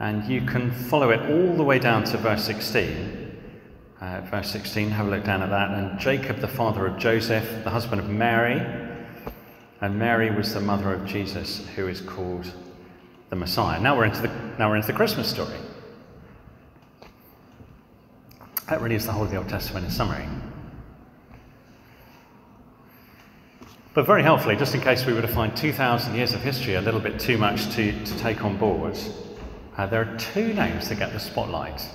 And 0.00 0.24
you 0.24 0.40
can 0.40 0.72
follow 0.72 1.10
it 1.10 1.20
all 1.30 1.56
the 1.56 1.62
way 1.62 1.78
down 1.78 2.04
to 2.04 2.16
verse 2.16 2.42
16. 2.44 3.18
Uh, 4.00 4.22
verse 4.22 4.50
16, 4.50 4.90
have 4.90 5.06
a 5.06 5.10
look 5.10 5.24
down 5.24 5.42
at 5.42 5.50
that. 5.50 5.70
And 5.70 6.00
Jacob, 6.00 6.38
the 6.38 6.48
father 6.48 6.86
of 6.86 6.98
Joseph, 6.98 7.62
the 7.62 7.70
husband 7.70 8.00
of 8.00 8.08
Mary, 8.08 8.89
and 9.80 9.98
Mary 9.98 10.30
was 10.30 10.52
the 10.52 10.60
mother 10.60 10.92
of 10.92 11.06
Jesus, 11.06 11.66
who 11.74 11.88
is 11.88 12.00
called 12.00 12.50
the 13.30 13.36
Messiah. 13.36 13.80
Now 13.80 13.96
we're 13.96 14.04
into 14.04 14.22
the, 14.22 14.28
now 14.58 14.68
we're 14.68 14.76
into 14.76 14.88
the 14.88 14.92
Christmas 14.92 15.28
story. 15.28 15.56
That 18.68 18.80
really 18.80 18.94
is 18.94 19.06
the 19.06 19.12
whole 19.12 19.24
of 19.24 19.30
the 19.30 19.36
Old 19.36 19.48
Testament 19.48 19.86
in 19.86 19.90
summary. 19.90 20.26
But 23.94 24.06
very 24.06 24.22
helpfully, 24.22 24.54
just 24.54 24.74
in 24.74 24.80
case 24.80 25.04
we 25.04 25.12
were 25.12 25.22
to 25.22 25.28
find 25.28 25.56
2,000 25.56 26.14
years 26.14 26.32
of 26.32 26.42
history 26.42 26.74
a 26.74 26.80
little 26.80 27.00
bit 27.00 27.18
too 27.18 27.36
much 27.36 27.68
to, 27.74 28.04
to 28.04 28.18
take 28.18 28.44
on 28.44 28.56
board, 28.56 28.96
uh, 29.76 29.86
there 29.86 30.02
are 30.02 30.16
two 30.16 30.52
names 30.54 30.88
that 30.88 30.98
get 30.98 31.12
the 31.12 31.18
spotlight. 31.18 31.88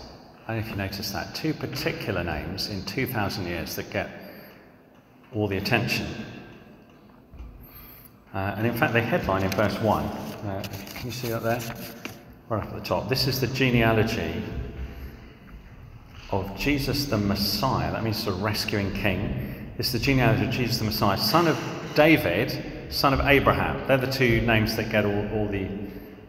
I 0.48 0.54
don't 0.54 0.58
know 0.58 0.66
if 0.66 0.70
you 0.70 0.76
noticed 0.76 1.14
that. 1.14 1.34
Two 1.34 1.54
particular 1.54 2.24
names 2.24 2.70
in 2.70 2.84
2,000 2.84 3.46
years 3.46 3.76
that 3.76 3.90
get 3.92 4.10
all 5.34 5.48
the 5.48 5.58
attention. 5.58 6.08
Uh, 8.36 8.54
and 8.58 8.68
in 8.68 8.74
fact, 8.74 8.92
they 8.92 9.02
headline 9.02 9.44
in 9.44 9.52
verse 9.52 9.80
1. 9.80 10.04
Uh, 10.04 10.64
can 10.94 11.06
you 11.06 11.12
see 11.12 11.30
that 11.30 11.42
there? 11.42 11.62
Right 12.50 12.62
up 12.62 12.68
at 12.68 12.76
the 12.76 12.86
top. 12.86 13.08
This 13.08 13.28
is 13.28 13.40
the 13.40 13.48
genealogy 13.48 14.44
of 16.32 16.54
Jesus 16.58 17.06
the 17.06 17.18
Messiah. 17.18 17.94
That 17.94 18.04
means 18.04 18.26
the 18.26 18.34
rescuing 18.34 18.94
king. 18.94 19.72
Is 19.78 19.94
the 19.94 20.00
genealogy 20.00 20.48
of 20.48 20.52
Jesus 20.52 20.80
the 20.80 20.84
Messiah, 20.84 21.18
son 21.18 21.48
of 21.48 21.58
David, 21.96 22.92
son 22.92 23.14
of 23.14 23.22
Abraham. 23.22 23.88
They're 23.88 23.98
the 23.98 24.12
two 24.12 24.42
names 24.42 24.76
that 24.76 24.90
get 24.90 25.06
all, 25.06 25.30
all 25.34 25.48
the, 25.48 25.70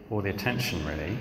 all 0.09 0.21
the 0.21 0.29
attention, 0.29 0.85
really. 0.85 1.17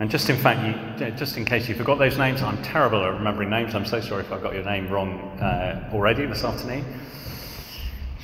And 0.00 0.10
just 0.10 0.30
in 0.30 0.36
fact, 0.38 0.98
you, 0.98 1.10
just 1.16 1.36
in 1.36 1.44
case 1.44 1.68
you 1.68 1.74
forgot 1.74 1.98
those 1.98 2.16
names, 2.16 2.40
I'm 2.40 2.62
terrible 2.62 3.04
at 3.04 3.12
remembering 3.12 3.50
names. 3.50 3.74
I'm 3.74 3.84
so 3.84 4.00
sorry 4.00 4.22
if 4.22 4.32
I 4.32 4.40
got 4.40 4.54
your 4.54 4.64
name 4.64 4.88
wrong 4.88 5.20
uh, 5.38 5.90
already 5.92 6.24
this 6.24 6.44
afternoon. 6.44 7.02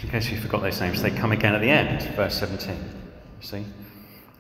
In 0.02 0.09
case 0.09 0.30
you 0.30 0.40
forgot 0.40 0.62
those 0.62 0.80
names, 0.80 1.02
they 1.02 1.11
come 1.11 1.33
again 1.33 1.54
at 1.54 1.61
the 1.61 1.69
end, 1.69 2.02
verse 2.16 2.38
17. 2.38 2.75
You 2.75 3.47
see? 3.47 3.64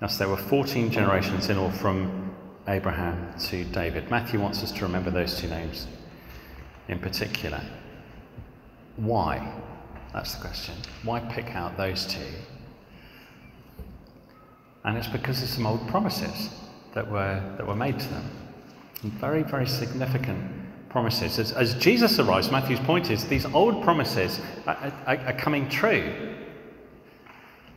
Thus, 0.00 0.16
there 0.16 0.28
were 0.28 0.36
14 0.36 0.90
generations 0.90 1.50
in 1.50 1.58
all 1.58 1.70
from 1.70 2.34
Abraham 2.66 3.38
to 3.38 3.64
David. 3.64 4.10
Matthew 4.10 4.40
wants 4.40 4.62
us 4.62 4.72
to 4.72 4.84
remember 4.84 5.10
those 5.10 5.38
two 5.38 5.48
names 5.48 5.86
in 6.88 6.98
particular. 6.98 7.60
Why? 8.96 9.52
That's 10.14 10.34
the 10.34 10.40
question. 10.40 10.74
Why 11.04 11.20
pick 11.20 11.54
out 11.54 11.76
those 11.76 12.06
two? 12.06 12.26
And 14.84 14.96
it's 14.96 15.06
because 15.06 15.38
there's 15.38 15.50
some 15.50 15.66
old 15.66 15.86
promises 15.88 16.50
that 16.94 17.08
were, 17.10 17.42
that 17.58 17.66
were 17.66 17.76
made 17.76 17.98
to 18.00 18.08
them. 18.08 18.30
And 19.02 19.12
Very, 19.12 19.42
very 19.42 19.66
significant 19.66 20.59
promises. 20.90 21.38
As, 21.38 21.52
as 21.52 21.74
Jesus 21.74 22.18
arrives, 22.18 22.50
Matthew's 22.50 22.80
point 22.80 23.10
is 23.10 23.24
these 23.26 23.46
old 23.46 23.82
promises 23.82 24.40
are, 24.66 24.92
are, 25.06 25.16
are 25.16 25.32
coming 25.32 25.68
true. 25.68 26.36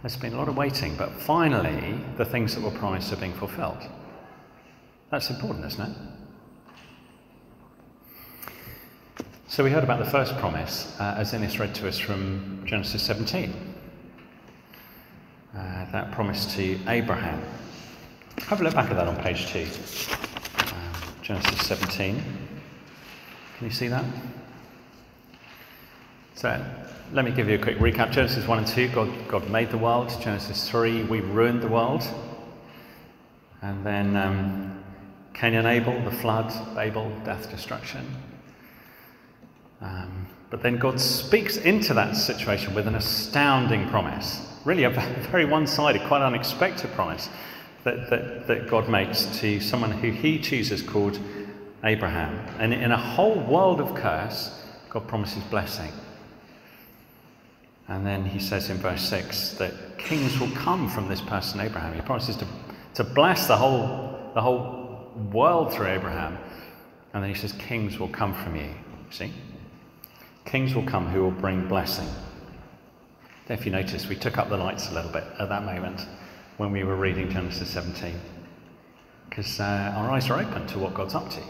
There's 0.01 0.17
been 0.17 0.33
a 0.33 0.37
lot 0.37 0.49
of 0.49 0.57
waiting, 0.57 0.97
but 0.97 1.13
finally, 1.21 1.97
the 2.17 2.25
things 2.25 2.55
that 2.55 2.63
were 2.63 2.77
promised 2.77 3.13
are 3.13 3.15
being 3.15 3.33
fulfilled. 3.33 3.81
That's 5.11 5.29
important, 5.29 5.63
isn't 5.65 5.91
it? 5.91 5.97
So 9.47 9.63
we 9.63 9.69
heard 9.69 9.83
about 9.83 9.99
the 9.99 10.09
first 10.09 10.35
promise, 10.39 10.99
uh, 10.99 11.13
as 11.15 11.33
Innes 11.33 11.59
read 11.59 11.75
to 11.75 11.87
us 11.87 11.99
from 11.99 12.63
Genesis 12.65 13.03
17. 13.03 13.53
Uh, 15.55 15.91
that 15.91 16.11
promise 16.11 16.53
to 16.55 16.79
Abraham. 16.87 17.41
Have 18.47 18.59
a 18.59 18.63
look 18.63 18.73
back 18.73 18.89
at 18.89 18.97
that 18.97 19.07
on 19.07 19.15
page 19.17 19.45
2. 19.51 19.67
Uh, 20.57 20.93
Genesis 21.21 21.67
17. 21.67 22.42
Can 23.63 23.69
you 23.69 23.77
see 23.77 23.87
that? 23.87 24.03
So 26.35 26.65
let 27.13 27.23
me 27.23 27.31
give 27.31 27.47
you 27.47 27.55
a 27.55 27.57
quick 27.57 27.77
recap. 27.77 28.11
Genesis 28.11 28.45
1 28.45 28.57
and 28.57 28.67
2, 28.67 28.89
God, 28.89 29.09
God 29.29 29.49
made 29.49 29.71
the 29.71 29.77
world. 29.77 30.09
Genesis 30.21 30.69
3, 30.69 31.03
we 31.03 31.21
ruined 31.21 31.61
the 31.61 31.69
world. 31.69 32.03
And 33.61 33.85
then 33.85 34.17
um, 34.17 34.83
Cain 35.33 35.53
and 35.53 35.65
Abel, 35.65 35.97
the 36.01 36.11
flood, 36.11 36.49
Babel, 36.75 37.09
death, 37.23 37.49
destruction. 37.51 38.05
Um, 39.79 40.27
but 40.49 40.61
then 40.61 40.75
God 40.75 40.99
speaks 40.99 41.55
into 41.55 41.93
that 41.93 42.17
situation 42.17 42.75
with 42.75 42.85
an 42.85 42.95
astounding 42.95 43.87
promise. 43.87 44.45
Really, 44.65 44.83
a 44.83 44.89
very 45.31 45.45
one 45.45 45.67
sided, 45.67 46.01
quite 46.09 46.21
unexpected 46.21 46.91
promise 46.91 47.29
that, 47.85 48.09
that, 48.09 48.45
that 48.45 48.67
God 48.67 48.89
makes 48.89 49.23
to 49.39 49.61
someone 49.61 49.91
who 49.91 50.11
he 50.11 50.37
chooses 50.37 50.81
called 50.81 51.17
Abraham. 51.83 52.39
And 52.59 52.73
in 52.73 52.91
a 52.91 52.97
whole 52.97 53.39
world 53.39 53.79
of 53.79 53.93
curse, 53.95 54.63
God 54.89 55.07
promises 55.07 55.43
blessing. 55.45 55.91
And 57.87 58.05
then 58.05 58.25
he 58.25 58.39
says 58.39 58.69
in 58.69 58.77
verse 58.77 59.01
6 59.09 59.55
that 59.55 59.97
kings 59.97 60.39
will 60.39 60.51
come 60.51 60.89
from 60.89 61.09
this 61.09 61.21
person, 61.21 61.59
Abraham. 61.59 61.93
He 61.93 62.01
promises 62.01 62.37
to, 62.37 62.47
to 62.95 63.03
bless 63.03 63.47
the 63.47 63.57
whole, 63.57 64.31
the 64.33 64.41
whole 64.41 65.11
world 65.31 65.73
through 65.73 65.87
Abraham. 65.87 66.37
And 67.13 67.23
then 67.23 67.29
he 67.29 67.35
says, 67.39 67.51
Kings 67.53 67.99
will 67.99 68.07
come 68.07 68.33
from 68.33 68.55
you. 68.55 68.73
See? 69.11 69.31
Kings 70.45 70.73
will 70.73 70.85
come 70.85 71.07
who 71.07 71.21
will 71.21 71.31
bring 71.31 71.67
blessing. 71.67 72.07
If 73.49 73.65
you 73.65 73.71
notice, 73.71 74.07
we 74.07 74.15
took 74.15 74.37
up 74.37 74.49
the 74.49 74.57
lights 74.57 74.89
a 74.89 74.93
little 74.93 75.11
bit 75.11 75.25
at 75.37 75.49
that 75.49 75.63
moment 75.63 76.07
when 76.57 76.71
we 76.71 76.83
were 76.83 76.95
reading 76.95 77.29
Genesis 77.29 77.69
17. 77.69 78.19
Because 79.29 79.59
uh, 79.59 79.93
our 79.97 80.09
eyes 80.09 80.29
are 80.29 80.39
open 80.39 80.65
to 80.67 80.79
what 80.79 80.93
God's 80.93 81.13
up 81.13 81.29
to. 81.31 81.41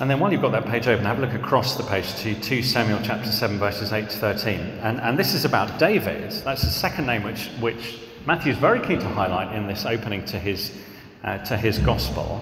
And 0.00 0.10
then 0.10 0.18
while 0.18 0.32
you've 0.32 0.42
got 0.42 0.52
that 0.52 0.66
page 0.66 0.88
open, 0.88 1.04
have 1.04 1.18
a 1.18 1.20
look 1.20 1.34
across 1.34 1.76
the 1.76 1.82
page 1.84 2.14
to 2.16 2.34
2 2.34 2.62
Samuel 2.62 3.00
chapter 3.02 3.30
7, 3.30 3.58
verses 3.58 3.92
8 3.92 4.10
to 4.10 4.16
13. 4.16 4.58
And, 4.82 5.00
and 5.00 5.18
this 5.18 5.32
is 5.32 5.44
about 5.44 5.78
David. 5.78 6.30
That's 6.30 6.62
the 6.62 6.70
second 6.70 7.06
name 7.06 7.22
which, 7.22 7.46
which 7.60 8.00
Matthew 8.26 8.52
is 8.52 8.58
very 8.58 8.80
keen 8.80 8.98
to 8.98 9.08
highlight 9.08 9.54
in 9.54 9.66
this 9.66 9.86
opening 9.86 10.24
to 10.26 10.38
his, 10.38 10.76
uh, 11.24 11.38
to 11.38 11.56
his 11.56 11.78
gospel. 11.78 12.40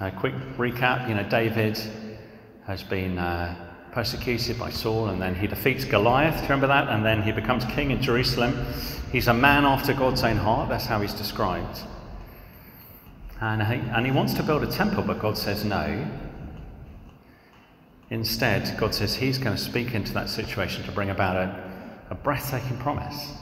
A 0.00 0.10
quick 0.10 0.34
recap 0.58 1.08
you 1.08 1.14
know, 1.14 1.22
David 1.22 1.78
has 2.66 2.82
been 2.82 3.18
uh, 3.18 3.54
persecuted 3.92 4.58
by 4.58 4.68
Saul, 4.70 5.08
and 5.08 5.22
then 5.22 5.34
he 5.34 5.46
defeats 5.46 5.84
Goliath. 5.84 6.34
Do 6.34 6.42
you 6.42 6.48
remember 6.48 6.66
that? 6.66 6.88
And 6.88 7.04
then 7.04 7.22
he 7.22 7.32
becomes 7.32 7.64
king 7.64 7.92
in 7.92 8.02
Jerusalem. 8.02 8.66
He's 9.10 9.28
a 9.28 9.34
man 9.34 9.64
after 9.64 9.94
God's 9.94 10.22
own 10.22 10.36
heart. 10.36 10.68
That's 10.68 10.84
how 10.84 11.00
he's 11.00 11.14
described. 11.14 11.80
And 13.40 13.62
he, 13.62 13.74
and 13.90 14.06
he 14.06 14.12
wants 14.12 14.34
to 14.34 14.42
build 14.42 14.62
a 14.62 14.70
temple, 14.70 15.02
but 15.02 15.18
God 15.18 15.36
says 15.36 15.64
no. 15.64 16.06
Instead, 18.08 18.78
God 18.78 18.94
says 18.94 19.14
he's 19.14 19.36
going 19.36 19.56
to 19.56 19.62
speak 19.62 19.92
into 19.94 20.12
that 20.14 20.30
situation 20.30 20.84
to 20.84 20.92
bring 20.92 21.10
about 21.10 21.36
a, 21.36 21.72
a 22.10 22.14
breathtaking 22.14 22.78
promise. 22.78 23.32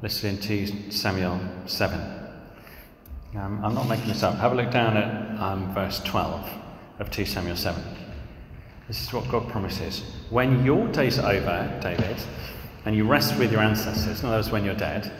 Listen 0.00 0.38
to 0.38 0.90
Samuel 0.90 1.40
7. 1.66 2.00
Um, 3.36 3.64
I'm 3.64 3.74
not 3.74 3.88
making 3.88 4.08
this 4.08 4.22
up. 4.22 4.36
Have 4.36 4.52
a 4.52 4.54
look 4.54 4.70
down 4.70 4.96
at 4.96 5.40
um, 5.40 5.74
verse 5.74 6.00
12 6.04 6.48
of 7.00 7.10
2 7.10 7.26
Samuel 7.26 7.56
7. 7.56 7.82
This 8.86 9.02
is 9.02 9.12
what 9.12 9.28
God 9.28 9.48
promises. 9.48 10.02
When 10.30 10.64
your 10.64 10.86
days 10.88 11.18
are 11.18 11.32
over, 11.32 11.78
David, 11.82 12.16
and 12.84 12.94
you 12.94 13.06
rest 13.06 13.36
with 13.38 13.50
your 13.50 13.60
ancestors, 13.60 14.20
in 14.20 14.26
other 14.26 14.38
words, 14.38 14.50
when 14.50 14.64
you're 14.64 14.74
dead, 14.74 15.10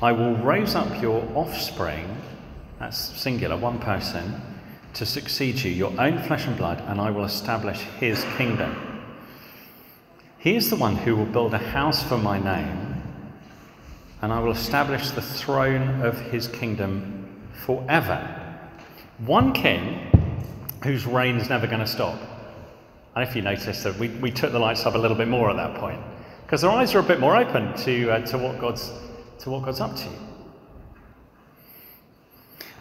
I 0.00 0.12
will 0.12 0.36
raise 0.36 0.74
up 0.74 1.02
your 1.02 1.22
offspring 1.34 2.16
that's 2.78 2.98
singular, 2.98 3.56
one 3.56 3.78
person, 3.78 4.40
to 4.94 5.06
succeed 5.06 5.60
you, 5.62 5.70
your 5.70 5.98
own 6.00 6.22
flesh 6.22 6.46
and 6.46 6.56
blood, 6.56 6.82
and 6.86 7.00
I 7.00 7.10
will 7.10 7.24
establish 7.24 7.80
his 7.98 8.24
kingdom. 8.36 9.02
He 10.38 10.56
is 10.56 10.70
the 10.70 10.76
one 10.76 10.96
who 10.96 11.16
will 11.16 11.26
build 11.26 11.54
a 11.54 11.58
house 11.58 12.02
for 12.02 12.18
my 12.18 12.38
name, 12.38 13.02
and 14.22 14.32
I 14.32 14.40
will 14.40 14.52
establish 14.52 15.10
the 15.10 15.22
throne 15.22 16.02
of 16.02 16.18
his 16.20 16.48
kingdom 16.48 17.42
forever. 17.64 18.42
One 19.18 19.52
king 19.52 20.10
whose 20.82 21.06
reign 21.06 21.36
is 21.36 21.48
never 21.48 21.66
going 21.66 21.80
to 21.80 21.86
stop. 21.86 22.18
And 23.14 23.26
if 23.26 23.34
you 23.34 23.42
notice 23.42 23.82
that 23.82 23.98
we, 23.98 24.08
we 24.08 24.30
took 24.30 24.52
the 24.52 24.58
lights 24.58 24.84
up 24.84 24.94
a 24.94 24.98
little 24.98 25.16
bit 25.16 25.28
more 25.28 25.50
at 25.50 25.56
that 25.56 25.80
point, 25.80 26.00
because 26.44 26.60
their 26.60 26.70
eyes 26.70 26.94
are 26.94 27.00
a 27.00 27.02
bit 27.02 27.18
more 27.18 27.36
open 27.36 27.74
to, 27.78 28.10
uh, 28.10 28.26
to, 28.26 28.38
what 28.38 28.58
God's, 28.58 28.92
to 29.40 29.50
what 29.50 29.64
God's 29.64 29.80
up 29.80 29.96
to. 29.96 30.08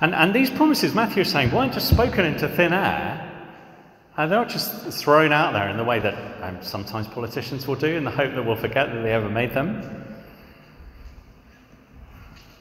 And, 0.02 0.14
and 0.14 0.34
these 0.34 0.50
promises, 0.50 0.94
Matthew 0.94 1.22
is 1.22 1.32
saying, 1.32 1.52
weren't 1.52 1.74
just 1.74 1.90
spoken 1.90 2.26
into 2.26 2.48
thin 2.50 2.74
air. 2.74 3.32
And 4.18 4.32
they're 4.32 4.40
not 4.40 4.50
just 4.50 4.72
thrown 4.98 5.32
out 5.34 5.54
there 5.54 5.70
in 5.70 5.78
the 5.78 5.84
way 5.84 6.00
that 6.00 6.44
um, 6.44 6.58
sometimes 6.62 7.08
politicians 7.08 7.68
will 7.68 7.76
do 7.76 7.88
in 7.88 8.04
the 8.04 8.12
hope 8.12 8.34
that 8.34 8.46
we'll 8.46 8.56
forget 8.56 8.88
that 8.92 9.02
they 9.02 9.12
ever 9.12 9.30
made 9.30 9.54
them. 9.54 10.04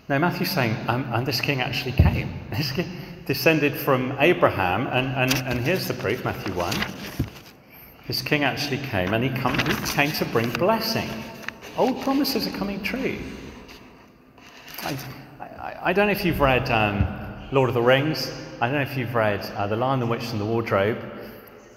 No, 0.09 0.19
Matthew's 0.19 0.51
saying, 0.51 0.77
um, 0.89 1.09
and 1.13 1.25
this 1.25 1.41
king 1.41 1.61
actually 1.61 1.93
came. 1.93 2.33
This 2.51 2.73
king 2.73 2.91
descended 3.27 3.75
from 3.75 4.15
Abraham, 4.19 4.87
and, 4.89 5.09
and, 5.09 5.49
and 5.49 5.61
here's 5.61 5.89
the 5.89 5.95
proof 5.95 6.25
Matthew 6.25 6.53
1. 6.55 6.75
This 8.07 8.21
king 8.21 8.45
actually 8.45 8.79
came, 8.79 9.15
and 9.15 9.25
he, 9.25 9.31
come, 9.31 9.59
he 9.59 9.75
came 9.87 10.13
to 10.13 10.27
bring 10.27 10.51
blessing. 10.51 11.09
Old 11.79 12.03
promises 12.03 12.47
are 12.47 12.51
coming 12.51 12.83
true. 12.83 13.19
I, 14.83 14.97
I, 15.41 15.77
I 15.85 15.93
don't 15.95 16.07
know 16.07 16.13
if 16.13 16.25
you've 16.25 16.41
read 16.41 16.71
um, 16.71 17.24
Lord 17.53 17.69
of 17.69 17.75
the 17.75 17.83
Rings. 17.83 18.31
I 18.61 18.69
don't 18.69 18.77
know 18.77 18.83
if 18.83 18.97
you've 18.97 19.15
read 19.15 19.41
uh, 19.57 19.67
The 19.67 19.77
Lion, 19.77 20.01
the 20.01 20.07
Witch, 20.07 20.31
and 20.31 20.41
the 20.41 20.45
Wardrobe. 20.45 20.99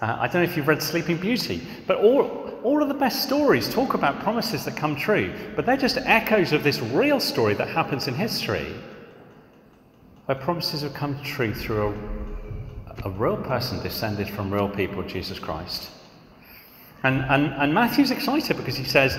Uh, 0.01 0.17
I 0.19 0.27
don't 0.27 0.43
know 0.43 0.50
if 0.50 0.55
you've 0.55 0.67
read 0.67 0.81
Sleeping 0.81 1.17
Beauty, 1.17 1.62
but 1.88 1.97
all, 1.97 2.51
all 2.63 2.81
of 2.81 2.88
the 2.88 2.93
best 2.93 3.24
stories 3.24 3.67
talk 3.74 3.93
about 3.93 4.19
promises 4.21 4.63
that 4.65 4.75
come 4.75 4.95
true, 4.95 5.33
but 5.55 5.65
they're 5.65 5.77
just 5.77 5.97
echoes 5.97 6.53
of 6.53 6.63
this 6.63 6.79
real 6.79 7.19
story 7.19 7.53
that 7.55 7.67
happens 7.67 8.07
in 8.07 8.13
history 8.13 8.74
where 10.25 10.36
promises 10.36 10.81
have 10.81 10.93
come 10.93 11.21
true 11.24 11.53
through 11.53 11.95
a, 13.03 13.07
a 13.07 13.09
real 13.12 13.38
person 13.38 13.81
descended 13.81 14.29
from 14.29 14.53
real 14.53 14.69
people, 14.69 15.01
Jesus 15.03 15.39
Christ. 15.39 15.89
And, 17.03 17.21
and, 17.29 17.53
and 17.53 17.74
Matthew's 17.74 18.12
excited 18.12 18.57
because 18.57 18.75
he 18.75 18.83
says 18.83 19.17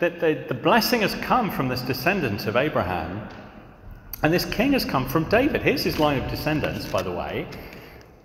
that 0.00 0.20
the, 0.20 0.44
the 0.48 0.54
blessing 0.54 1.02
has 1.02 1.14
come 1.16 1.50
from 1.50 1.68
this 1.68 1.82
descendant 1.82 2.46
of 2.46 2.56
Abraham, 2.56 3.28
and 4.22 4.32
this 4.32 4.44
king 4.44 4.72
has 4.72 4.84
come 4.84 5.08
from 5.08 5.24
David. 5.24 5.62
Here's 5.62 5.84
his 5.84 5.98
line 5.98 6.20
of 6.22 6.30
descendants, 6.30 6.86
by 6.86 7.02
the 7.02 7.12
way 7.12 7.46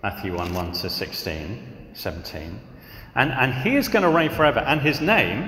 Matthew 0.01 0.35
1 0.35 0.53
1 0.53 0.71
to 0.73 0.89
16, 0.89 1.91
17. 1.93 2.59
And, 3.15 3.31
and 3.31 3.53
he 3.53 3.75
is 3.75 3.87
going 3.87 4.03
to 4.03 4.09
reign 4.09 4.31
forever. 4.31 4.59
And 4.59 4.81
his 4.81 4.99
name, 4.99 5.47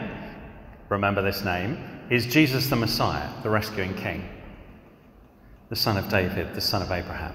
remember 0.90 1.22
this 1.22 1.44
name, 1.44 1.78
is 2.10 2.28
Jesus 2.28 2.68
the 2.68 2.76
Messiah, 2.76 3.28
the 3.42 3.50
rescuing 3.50 3.96
king, 3.96 4.30
the 5.70 5.76
son 5.76 5.98
of 5.98 6.08
David, 6.10 6.54
the 6.54 6.62
son 6.62 6.82
of 6.82 6.92
Abraham. 6.92 7.34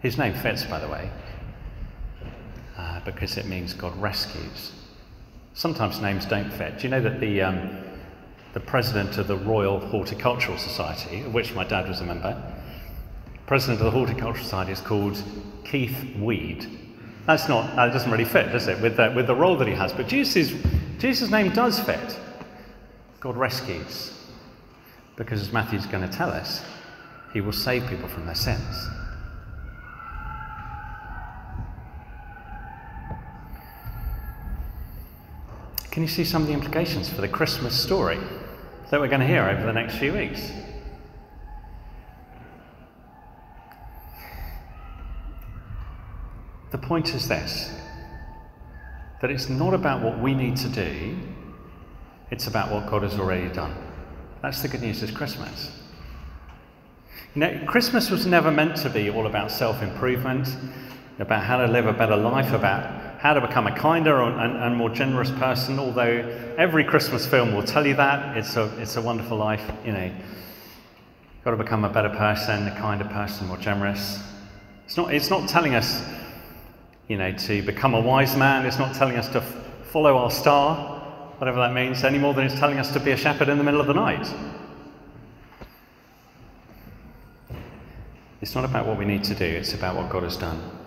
His 0.00 0.16
name 0.16 0.34
fits, 0.34 0.64
by 0.64 0.80
the 0.80 0.88
way, 0.88 1.10
uh, 2.76 3.00
because 3.04 3.36
it 3.36 3.46
means 3.46 3.74
God 3.74 3.94
rescues. 4.00 4.72
Sometimes 5.52 6.00
names 6.00 6.24
don't 6.26 6.50
fit. 6.50 6.78
Do 6.78 6.84
you 6.84 6.88
know 6.88 7.00
that 7.02 7.20
the, 7.20 7.42
um, 7.42 7.85
the 8.56 8.60
president 8.60 9.18
of 9.18 9.26
the 9.26 9.36
Royal 9.36 9.78
Horticultural 9.78 10.56
Society, 10.56 11.20
of 11.20 11.34
which 11.34 11.52
my 11.52 11.62
dad 11.62 11.86
was 11.86 12.00
a 12.00 12.04
member, 12.04 12.42
president 13.46 13.80
of 13.80 13.84
the 13.84 13.90
Horticultural 13.90 14.42
Society 14.42 14.72
is 14.72 14.80
called 14.80 15.22
Keith 15.62 16.16
Weed. 16.16 16.66
That's 17.26 17.50
not, 17.50 17.76
that 17.76 17.92
doesn't 17.92 18.10
really 18.10 18.24
fit, 18.24 18.50
does 18.52 18.66
it, 18.66 18.80
with 18.80 18.96
the, 18.96 19.12
with 19.14 19.26
the 19.26 19.34
role 19.34 19.58
that 19.58 19.68
he 19.68 19.74
has? 19.74 19.92
But 19.92 20.08
Jesus' 20.08 20.54
Jesus' 20.96 21.30
name 21.30 21.52
does 21.52 21.78
fit. 21.80 22.18
God 23.20 23.36
rescues. 23.36 24.18
Because 25.16 25.42
as 25.42 25.52
Matthew's 25.52 25.84
going 25.84 26.08
to 26.08 26.16
tell 26.16 26.30
us, 26.30 26.64
he 27.34 27.42
will 27.42 27.52
save 27.52 27.86
people 27.88 28.08
from 28.08 28.24
their 28.24 28.34
sins. 28.34 28.88
Can 35.90 36.02
you 36.02 36.08
see 36.08 36.24
some 36.24 36.40
of 36.40 36.48
the 36.48 36.54
implications 36.54 37.10
for 37.10 37.20
the 37.20 37.28
Christmas 37.28 37.78
story 37.78 38.18
that 38.90 39.00
we're 39.00 39.08
going 39.08 39.20
to 39.20 39.26
hear 39.26 39.42
over 39.42 39.66
the 39.66 39.72
next 39.72 39.96
few 39.96 40.12
weeks? 40.12 40.52
The 46.70 46.78
point 46.78 47.14
is 47.14 47.28
this 47.28 47.72
that 49.22 49.30
it's 49.30 49.48
not 49.48 49.72
about 49.72 50.02
what 50.02 50.20
we 50.20 50.34
need 50.34 50.56
to 50.56 50.68
do, 50.68 51.16
it's 52.30 52.46
about 52.46 52.70
what 52.70 52.88
God 52.90 53.02
has 53.02 53.18
already 53.18 53.48
done. 53.52 53.74
That's 54.42 54.60
the 54.60 54.68
good 54.68 54.82
news 54.82 55.02
of 55.02 55.14
Christmas. 55.14 55.72
You 57.34 57.40
know, 57.40 57.64
Christmas 57.66 58.10
was 58.10 58.26
never 58.26 58.50
meant 58.50 58.76
to 58.78 58.90
be 58.90 59.10
all 59.10 59.26
about 59.26 59.50
self 59.50 59.82
improvement, 59.82 60.48
about 61.18 61.44
how 61.44 61.56
to 61.58 61.66
live 61.66 61.86
a 61.86 61.92
better 61.92 62.16
life, 62.16 62.52
about 62.52 62.95
how 63.18 63.34
to 63.34 63.40
become 63.40 63.66
a 63.66 63.76
kinder 63.76 64.20
and, 64.22 64.56
and, 64.56 64.76
more 64.76 64.90
generous 64.90 65.30
person, 65.30 65.78
although 65.78 66.54
every 66.58 66.84
Christmas 66.84 67.26
film 67.26 67.54
will 67.54 67.62
tell 67.62 67.86
you 67.86 67.94
that. 67.96 68.36
It's 68.36 68.56
a, 68.56 68.64
it's 68.80 68.96
a 68.96 69.00
wonderful 69.00 69.36
life, 69.36 69.70
you 69.84 69.92
know. 69.92 70.10
Got 71.44 71.52
to 71.52 71.56
become 71.56 71.84
a 71.84 71.88
better 71.88 72.10
person, 72.10 72.66
a 72.66 72.76
kinder 72.76 73.04
person, 73.04 73.46
more 73.46 73.56
generous. 73.56 74.20
It's 74.84 74.96
not, 74.96 75.14
it's 75.14 75.30
not 75.30 75.48
telling 75.48 75.74
us, 75.74 76.02
you 77.08 77.16
know, 77.16 77.32
to 77.32 77.62
become 77.62 77.94
a 77.94 78.00
wise 78.00 78.36
man. 78.36 78.66
It's 78.66 78.78
not 78.78 78.94
telling 78.94 79.16
us 79.16 79.28
to 79.28 79.38
f- 79.38 79.56
follow 79.90 80.16
our 80.18 80.30
star, 80.30 81.00
whatever 81.38 81.58
that 81.60 81.72
means, 81.72 82.04
any 82.04 82.18
more 82.18 82.34
than 82.34 82.46
it's 82.46 82.58
telling 82.58 82.78
us 82.78 82.92
to 82.92 83.00
be 83.00 83.12
a 83.12 83.16
shepherd 83.16 83.48
in 83.48 83.58
the 83.58 83.64
middle 83.64 83.80
of 83.80 83.86
the 83.86 83.94
night. 83.94 84.26
It's 88.40 88.54
not 88.54 88.64
about 88.64 88.86
what 88.86 88.98
we 88.98 89.04
need 89.04 89.24
to 89.24 89.34
do, 89.34 89.44
it's 89.44 89.72
about 89.72 89.96
what 89.96 90.10
God 90.10 90.22
has 90.22 90.36
done. 90.36 90.85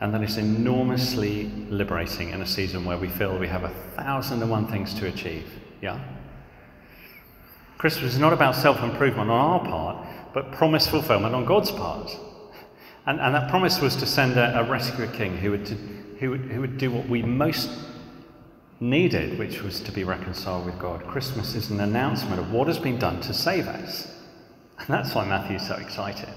And 0.00 0.14
that 0.14 0.22
is 0.22 0.36
enormously 0.36 1.50
liberating 1.70 2.30
in 2.30 2.40
a 2.40 2.46
season 2.46 2.84
where 2.84 2.98
we 2.98 3.08
feel 3.08 3.36
we 3.36 3.48
have 3.48 3.64
a 3.64 3.74
thousand 3.96 4.42
and 4.42 4.50
one 4.50 4.68
things 4.68 4.94
to 4.94 5.06
achieve. 5.06 5.50
Yeah? 5.82 6.00
Christmas 7.78 8.14
is 8.14 8.18
not 8.18 8.32
about 8.32 8.54
self 8.54 8.80
improvement 8.82 9.30
on 9.30 9.38
our 9.38 9.60
part, 9.60 10.06
but 10.34 10.52
promise 10.52 10.86
fulfillment 10.86 11.34
on 11.34 11.44
God's 11.44 11.70
part. 11.70 12.16
And, 13.06 13.20
and 13.20 13.34
that 13.34 13.48
promise 13.50 13.80
was 13.80 13.96
to 13.96 14.06
send 14.06 14.36
a, 14.36 14.60
a 14.60 14.68
rescuer 14.68 15.06
king 15.06 15.36
who 15.38 15.52
would, 15.52 15.66
to, 15.66 15.74
who, 16.20 16.30
would, 16.30 16.40
who 16.42 16.60
would 16.60 16.78
do 16.78 16.90
what 16.90 17.08
we 17.08 17.22
most 17.22 17.70
needed, 18.80 19.38
which 19.38 19.62
was 19.62 19.80
to 19.80 19.92
be 19.92 20.04
reconciled 20.04 20.66
with 20.66 20.78
God. 20.78 21.04
Christmas 21.06 21.54
is 21.54 21.70
an 21.70 21.80
announcement 21.80 22.38
of 22.38 22.52
what 22.52 22.68
has 22.68 22.78
been 22.78 22.98
done 22.98 23.20
to 23.22 23.34
save 23.34 23.66
us. 23.66 24.14
And 24.78 24.88
that's 24.88 25.14
why 25.14 25.26
Matthew's 25.26 25.66
so 25.66 25.74
excited 25.76 26.34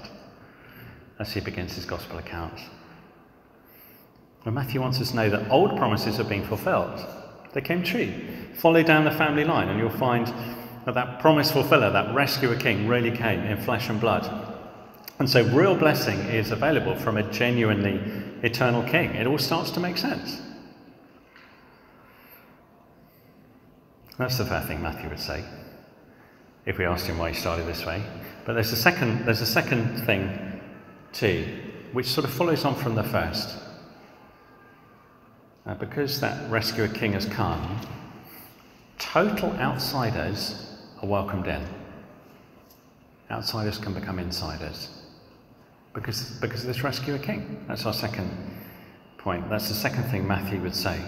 as 1.18 1.32
he 1.32 1.40
begins 1.40 1.74
his 1.74 1.84
gospel 1.84 2.18
account. 2.18 2.58
Well, 4.44 4.54
Matthew 4.54 4.80
wants 4.80 5.00
us 5.00 5.10
to 5.10 5.16
know 5.16 5.30
that 5.30 5.50
old 5.50 5.76
promises 5.76 6.18
are 6.18 6.24
being 6.24 6.44
fulfilled. 6.44 7.06
They 7.52 7.60
came 7.60 7.82
true. 7.82 8.12
Follow 8.54 8.82
down 8.82 9.04
the 9.04 9.10
family 9.10 9.44
line, 9.44 9.68
and 9.68 9.78
you'll 9.78 9.90
find 9.90 10.26
that 10.84 10.94
that 10.94 11.20
promise 11.20 11.50
fulfiller, 11.50 11.90
that 11.90 12.14
rescuer 12.14 12.56
king, 12.56 12.88
really 12.88 13.16
came 13.16 13.40
in 13.40 13.60
flesh 13.60 13.88
and 13.88 14.00
blood. 14.00 14.48
And 15.18 15.30
so, 15.30 15.44
real 15.44 15.76
blessing 15.76 16.18
is 16.18 16.50
available 16.50 16.96
from 16.96 17.16
a 17.16 17.22
genuinely 17.30 18.00
eternal 18.42 18.82
king. 18.82 19.14
It 19.14 19.26
all 19.26 19.38
starts 19.38 19.70
to 19.72 19.80
make 19.80 19.96
sense. 19.96 20.40
That's 24.18 24.38
the 24.38 24.44
first 24.44 24.66
thing 24.66 24.82
Matthew 24.82 25.08
would 25.08 25.20
say 25.20 25.44
if 26.64 26.78
we 26.78 26.84
asked 26.84 27.06
him 27.06 27.18
why 27.18 27.30
he 27.30 27.34
started 27.34 27.66
this 27.66 27.84
way. 27.84 28.02
But 28.44 28.54
there's 28.54 28.72
a 28.72 28.76
second, 28.76 29.24
there's 29.24 29.40
a 29.40 29.46
second 29.46 30.04
thing 30.04 30.60
too, 31.12 31.46
which 31.92 32.06
sort 32.06 32.24
of 32.24 32.32
follows 32.32 32.64
on 32.64 32.74
from 32.74 32.94
the 32.94 33.02
first. 33.02 33.58
Uh, 35.64 35.74
because 35.74 36.20
that 36.20 36.50
rescuer 36.50 36.88
king 36.88 37.12
has 37.12 37.26
come, 37.26 37.80
total 38.98 39.50
outsiders 39.52 40.76
are 41.00 41.08
welcomed 41.08 41.46
in. 41.46 41.64
Outsiders 43.30 43.78
can 43.78 43.94
become 43.94 44.18
insiders 44.18 44.90
because, 45.94 46.38
because 46.40 46.62
of 46.62 46.66
this 46.66 46.82
rescuer 46.82 47.18
king. 47.18 47.64
That's 47.68 47.86
our 47.86 47.92
second 47.92 48.30
point. 49.18 49.48
That's 49.48 49.68
the 49.68 49.74
second 49.74 50.04
thing 50.04 50.26
Matthew 50.26 50.60
would 50.60 50.74
say. 50.74 51.00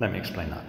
Let 0.00 0.12
me 0.12 0.18
explain 0.18 0.50
that. 0.50 0.64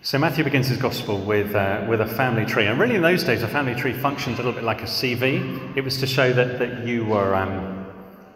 So 0.00 0.16
Matthew 0.16 0.44
begins 0.44 0.68
his 0.68 0.78
gospel 0.78 1.18
with, 1.18 1.56
uh, 1.56 1.84
with 1.88 2.00
a 2.00 2.06
family 2.06 2.46
tree. 2.46 2.66
And 2.66 2.78
really, 2.78 2.94
in 2.94 3.02
those 3.02 3.24
days, 3.24 3.42
a 3.42 3.48
family 3.48 3.74
tree 3.74 3.92
functioned 3.92 4.36
a 4.36 4.38
little 4.38 4.52
bit 4.52 4.62
like 4.62 4.80
a 4.80 4.86
CV. 4.86 5.76
It 5.76 5.82
was 5.82 5.98
to 5.98 6.06
show 6.06 6.32
that, 6.32 6.60
that 6.60 6.86
you 6.86 7.04
were, 7.04 7.34
um, 7.34 7.84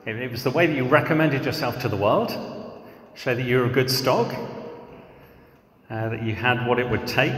it, 0.04 0.16
it, 0.16 0.30
was 0.32 0.42
the 0.42 0.50
way 0.50 0.66
that 0.66 0.74
you 0.74 0.84
recommended 0.84 1.44
yourself 1.44 1.80
to 1.82 1.88
the 1.88 1.96
world, 1.96 2.36
show 3.14 3.36
that 3.36 3.44
you 3.44 3.58
were 3.58 3.66
a 3.66 3.70
good 3.70 3.88
stock, 3.88 4.34
uh, 5.88 6.08
that 6.08 6.24
you 6.24 6.34
had 6.34 6.66
what 6.66 6.80
it 6.80 6.90
would 6.90 7.06
take. 7.06 7.30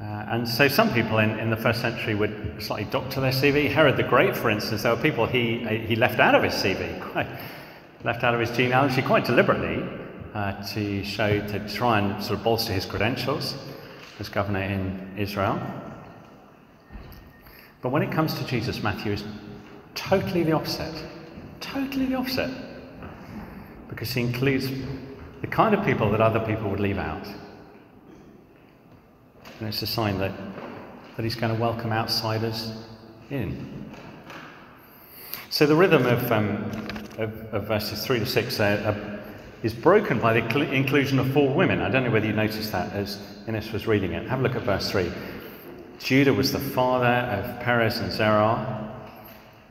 Uh, 0.00 0.02
and 0.02 0.48
so 0.48 0.66
some 0.66 0.92
people 0.92 1.18
in, 1.18 1.38
in 1.38 1.48
the 1.48 1.56
first 1.56 1.80
century 1.80 2.16
would 2.16 2.56
slightly 2.60 2.90
doctor 2.90 3.20
their 3.20 3.30
CV. 3.30 3.70
Herod 3.70 3.96
the 3.96 4.02
Great, 4.02 4.36
for 4.36 4.50
instance, 4.50 4.82
there 4.82 4.92
were 4.92 5.00
people 5.00 5.26
he, 5.26 5.58
he 5.86 5.94
left 5.94 6.18
out 6.18 6.34
of 6.34 6.42
his 6.42 6.54
CV, 6.54 7.00
quite, 7.12 7.28
left 8.02 8.24
out 8.24 8.34
of 8.34 8.40
his 8.40 8.50
genealogy 8.50 9.00
quite 9.00 9.24
deliberately 9.24 10.01
uh, 10.34 10.62
to 10.68 11.04
show, 11.04 11.46
to 11.46 11.68
try 11.68 11.98
and 11.98 12.22
sort 12.22 12.38
of 12.38 12.44
bolster 12.44 12.72
his 12.72 12.86
credentials 12.86 13.54
as 14.18 14.28
governor 14.28 14.62
in 14.62 15.14
Israel. 15.16 15.60
But 17.82 17.90
when 17.90 18.02
it 18.02 18.12
comes 18.12 18.34
to 18.34 18.46
Jesus, 18.46 18.82
Matthew 18.82 19.12
is 19.12 19.24
totally 19.94 20.44
the 20.44 20.52
opposite. 20.52 20.94
Totally 21.60 22.06
the 22.06 22.14
opposite. 22.14 22.50
Because 23.88 24.12
he 24.12 24.20
includes 24.22 24.70
the 25.40 25.46
kind 25.48 25.74
of 25.74 25.84
people 25.84 26.10
that 26.12 26.20
other 26.20 26.40
people 26.40 26.70
would 26.70 26.80
leave 26.80 26.98
out. 26.98 27.26
And 29.58 29.68
it's 29.68 29.82
a 29.82 29.86
sign 29.86 30.18
that, 30.18 30.32
that 31.16 31.22
he's 31.22 31.34
going 31.34 31.54
to 31.54 31.60
welcome 31.60 31.92
outsiders 31.92 32.72
in. 33.30 33.90
So 35.50 35.66
the 35.66 35.76
rhythm 35.76 36.06
of, 36.06 36.32
um, 36.32 36.64
of, 37.18 37.34
of 37.52 37.66
verses 37.66 38.04
3 38.04 38.20
to 38.20 38.26
6 38.26 38.60
uh, 38.60 39.11
is 39.62 39.72
broken 39.72 40.18
by 40.18 40.38
the 40.38 40.48
cl- 40.50 40.70
inclusion 40.70 41.18
of 41.18 41.32
four 41.32 41.52
women. 41.54 41.80
I 41.80 41.90
don't 41.90 42.04
know 42.04 42.10
whether 42.10 42.26
you 42.26 42.32
noticed 42.32 42.72
that 42.72 42.92
as 42.92 43.18
Ines 43.46 43.72
was 43.72 43.86
reading 43.86 44.12
it. 44.12 44.28
Have 44.28 44.40
a 44.40 44.42
look 44.42 44.56
at 44.56 44.62
verse 44.62 44.90
3. 44.90 45.10
Judah 45.98 46.34
was 46.34 46.50
the 46.50 46.58
father 46.58 47.06
of 47.06 47.60
Perez 47.60 47.98
and 47.98 48.10
Zerah, 48.10 48.92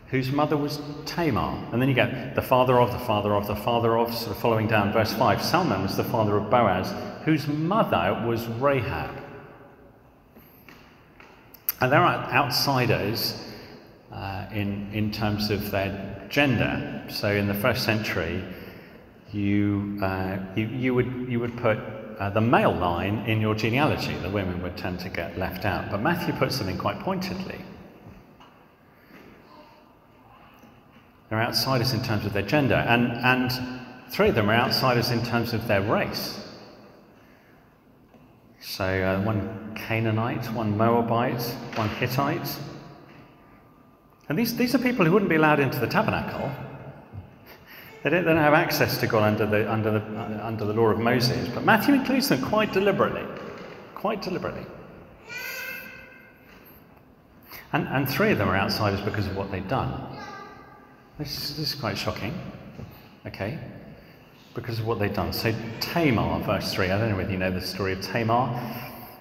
whose 0.08 0.32
mother 0.32 0.56
was 0.56 0.80
Tamar. 1.06 1.67
And 1.71 1.82
then 1.82 1.89
you 1.89 1.95
get 1.95 2.36
the 2.36 2.41
father 2.41 2.80
of, 2.80 2.91
the 2.91 2.99
father 2.99 3.34
of, 3.36 3.47
the 3.47 3.56
father 3.56 3.97
of, 3.97 4.13
sort 4.13 4.32
of 4.32 4.38
following 4.41 4.67
down 4.67 4.93
verse 4.93 5.13
5. 5.13 5.43
Salmon 5.43 5.82
was 5.82 5.97
the 5.97 6.04
father 6.06 6.38
of 6.38 6.49
Boaz, 6.49 6.93
whose 7.25 7.47
mother 7.47 8.25
was 8.25 8.47
Rahab. 8.47 9.12
And 11.82 11.91
there 11.91 12.01
are 12.01 12.32
outsiders 12.32 13.41
uh, 14.12 14.45
in, 14.54 14.89
in 14.93 15.12
terms 15.12 15.49
of 15.49 15.71
their 15.71 16.27
gender. 16.30 17.04
So 17.10 17.32
in 17.32 17.47
the 17.47 17.54
first 17.54 17.84
century, 17.84 18.43
you, 19.34 20.00
uh, 20.02 20.38
you, 20.56 20.67
you, 20.67 20.94
would, 20.94 21.26
you 21.30 21.39
would 21.39 21.56
put 21.58 21.78
uh, 22.20 22.30
the 22.30 22.41
male 22.41 22.74
line 22.74 23.26
in 23.28 23.41
your 23.41 23.56
genealogy. 23.56 24.13
The 24.15 24.30
women 24.30 24.62
would 24.62 24.78
tend 24.78 25.00
to 25.02 25.10
get 25.10 25.38
left 25.38 25.65
out. 25.65 25.89
But 25.89 26.02
Matthew 26.02 26.34
puts 26.34 26.60
them 26.60 26.70
in 26.70 26.78
quite 26.78 27.00
pointedly. 27.00 27.60
They're 31.30 31.41
outsiders 31.41 31.94
in 31.94 32.04
terms 32.04 32.26
of 32.26 32.34
their 32.34 32.44
gender, 32.44 32.76
and, 32.76 33.13
and 33.13 33.52
three 34.12 34.30
of 34.30 34.36
them 34.36 34.50
are 34.50 34.54
outsiders 34.54 35.12
in 35.12 35.24
terms 35.24 35.54
of 35.54 35.65
their 35.65 35.82
race. 35.82 36.38
So, 38.60 38.84
uh, 38.84 39.22
one 39.24 39.74
Canaanite, 39.76 40.46
one 40.54 40.78
Moabite, 40.78 41.41
one 41.76 41.89
Hittite. 41.89 42.60
And 44.28 44.38
these, 44.38 44.56
these 44.56 44.76
are 44.76 44.78
people 44.78 45.06
who 45.06 45.12
wouldn't 45.13 45.30
be 45.30 45.38
allowed 45.38 45.60
into 45.60 45.80
the 45.80 45.88
tabernacle. 45.88 46.52
They 48.03 48.09
don't, 48.09 48.25
they 48.25 48.31
don't 48.33 48.41
have 48.41 48.53
access 48.53 48.97
to 48.99 49.07
God 49.07 49.23
under 49.23 49.45
the, 49.45 49.71
under, 49.71 49.91
the, 49.91 50.45
under 50.45 50.65
the 50.65 50.73
law 50.73 50.87
of 50.87 50.99
Moses. 50.99 51.47
But 51.49 51.63
Matthew 51.63 51.93
includes 51.93 52.29
them 52.29 52.41
quite 52.41 52.73
deliberately. 52.73 53.23
Quite 53.93 54.21
deliberately. 54.21 54.65
And, 57.73 57.87
and 57.87 58.09
three 58.09 58.31
of 58.31 58.37
them 58.37 58.49
are 58.49 58.57
outsiders 58.57 59.01
because 59.01 59.27
of 59.27 59.37
what 59.37 59.51
they've 59.51 59.67
done. 59.67 59.93
This, 61.17 61.51
this 61.51 61.73
is 61.73 61.75
quite 61.79 61.97
shocking. 61.97 62.33
Okay? 63.27 63.59
Because 64.55 64.79
of 64.79 64.87
what 64.87 64.99
they've 64.99 65.13
done. 65.13 65.31
So, 65.31 65.53
Tamar, 65.79 66.43
verse 66.43 66.73
3, 66.73 66.89
I 66.89 66.97
don't 66.97 67.11
know 67.11 67.17
whether 67.17 67.31
you 67.31 67.37
know 67.37 67.51
the 67.51 67.61
story 67.61 67.93
of 67.93 68.01
Tamar. 68.01 68.59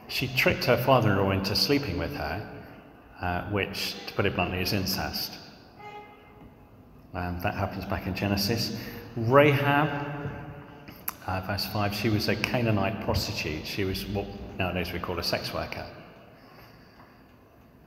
She 0.09 0.27
tricked 0.27 0.65
her 0.65 0.77
father 0.79 1.13
in 1.13 1.19
law 1.19 1.31
into 1.31 1.55
sleeping 1.55 1.99
with 1.99 2.17
her, 2.17 2.49
uh, 3.21 3.43
which, 3.51 3.95
to 4.07 4.15
put 4.15 4.27
it 4.27 4.35
bluntly, 4.35 4.61
is 4.61 4.73
incest. 4.73 5.35
Um, 7.13 7.41
that 7.43 7.55
happens 7.55 7.85
back 7.85 8.07
in 8.07 8.15
Genesis. 8.15 8.77
Rahab, 9.17 10.31
uh, 11.27 11.41
verse 11.47 11.67
5, 11.67 11.93
she 11.95 12.09
was 12.09 12.29
a 12.29 12.37
Canaanite 12.37 13.05
prostitute. 13.05 13.67
She 13.67 13.85
was 13.85 14.07
what 14.07 14.27
nowadays 14.59 14.93
we 14.93 15.01
call 15.01 15.19
a 15.19 15.23
sex 15.23 15.53
worker 15.53 15.87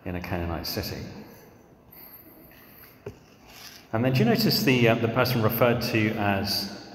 in 0.05 0.15
a 0.15 0.21
Canaanite 0.21 0.67
city. 0.67 1.01
And 3.93 4.03
then 4.03 4.13
do 4.13 4.19
you 4.19 4.25
notice 4.25 4.63
the, 4.63 4.89
uh, 4.89 4.95
the 4.95 5.07
person 5.07 5.41
referred 5.41 5.81
to 5.83 6.09
as 6.15 6.87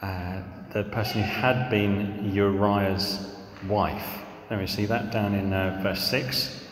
uh, 0.00 0.40
the 0.72 0.84
person 0.84 1.20
who 1.20 1.28
had 1.28 1.68
been 1.68 2.30
Uriah's 2.32 3.34
wife? 3.66 4.20
Let 4.50 4.60
me 4.60 4.66
see 4.66 4.86
that 4.86 5.10
down 5.10 5.34
in 5.34 5.52
uh, 5.52 5.80
verse 5.82 6.02
6. 6.04 6.64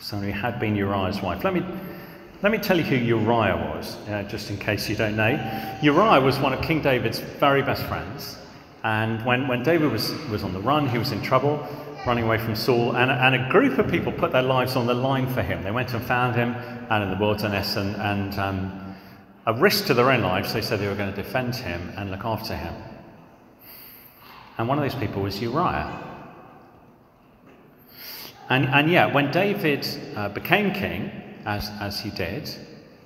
Someone 0.00 0.30
who 0.30 0.38
had 0.38 0.58
been 0.58 0.74
Uriah's 0.74 1.20
wife. 1.20 1.44
Let 1.44 1.54
me, 1.54 1.62
let 2.44 2.52
me 2.52 2.58
tell 2.58 2.76
you 2.76 2.84
who 2.84 2.96
Uriah 2.96 3.56
was, 3.56 3.96
uh, 4.06 4.22
just 4.24 4.50
in 4.50 4.58
case 4.58 4.86
you 4.90 4.94
don't 4.94 5.16
know. 5.16 5.78
Uriah 5.80 6.20
was 6.20 6.38
one 6.38 6.52
of 6.52 6.60
King 6.60 6.82
David's 6.82 7.18
very 7.18 7.62
best 7.62 7.82
friends. 7.84 8.36
And 8.82 9.24
when, 9.24 9.48
when 9.48 9.62
David 9.62 9.90
was, 9.90 10.12
was 10.28 10.44
on 10.44 10.52
the 10.52 10.60
run, 10.60 10.86
he 10.86 10.98
was 10.98 11.10
in 11.10 11.22
trouble 11.22 11.66
running 12.06 12.24
away 12.24 12.36
from 12.36 12.54
Saul, 12.54 12.96
and, 12.96 13.10
and 13.10 13.34
a 13.34 13.48
group 13.48 13.78
of 13.78 13.90
people 13.90 14.12
put 14.12 14.30
their 14.30 14.42
lives 14.42 14.76
on 14.76 14.86
the 14.86 14.92
line 14.92 15.26
for 15.32 15.40
him. 15.40 15.62
They 15.62 15.70
went 15.70 15.94
and 15.94 16.04
found 16.04 16.36
him 16.36 16.54
out 16.90 17.00
in 17.00 17.10
the 17.10 17.16
wilderness, 17.16 17.76
and, 17.76 17.96
and 17.96 18.38
um, 18.38 18.94
a 19.46 19.54
risk 19.54 19.86
to 19.86 19.94
their 19.94 20.10
own 20.10 20.20
lives, 20.20 20.52
they 20.52 20.60
said 20.60 20.80
they 20.80 20.88
were 20.88 20.94
going 20.94 21.14
to 21.14 21.16
defend 21.16 21.56
him 21.56 21.94
and 21.96 22.10
look 22.10 22.26
after 22.26 22.54
him. 22.54 22.74
And 24.58 24.68
one 24.68 24.76
of 24.76 24.84
those 24.84 25.00
people 25.00 25.22
was 25.22 25.40
Uriah. 25.40 25.98
And, 28.50 28.66
and 28.66 28.90
yet, 28.90 29.14
when 29.14 29.30
David 29.30 29.88
uh, 30.14 30.28
became 30.28 30.74
king, 30.74 31.22
as, 31.44 31.70
as 31.80 32.00
he 32.00 32.10
did, 32.10 32.48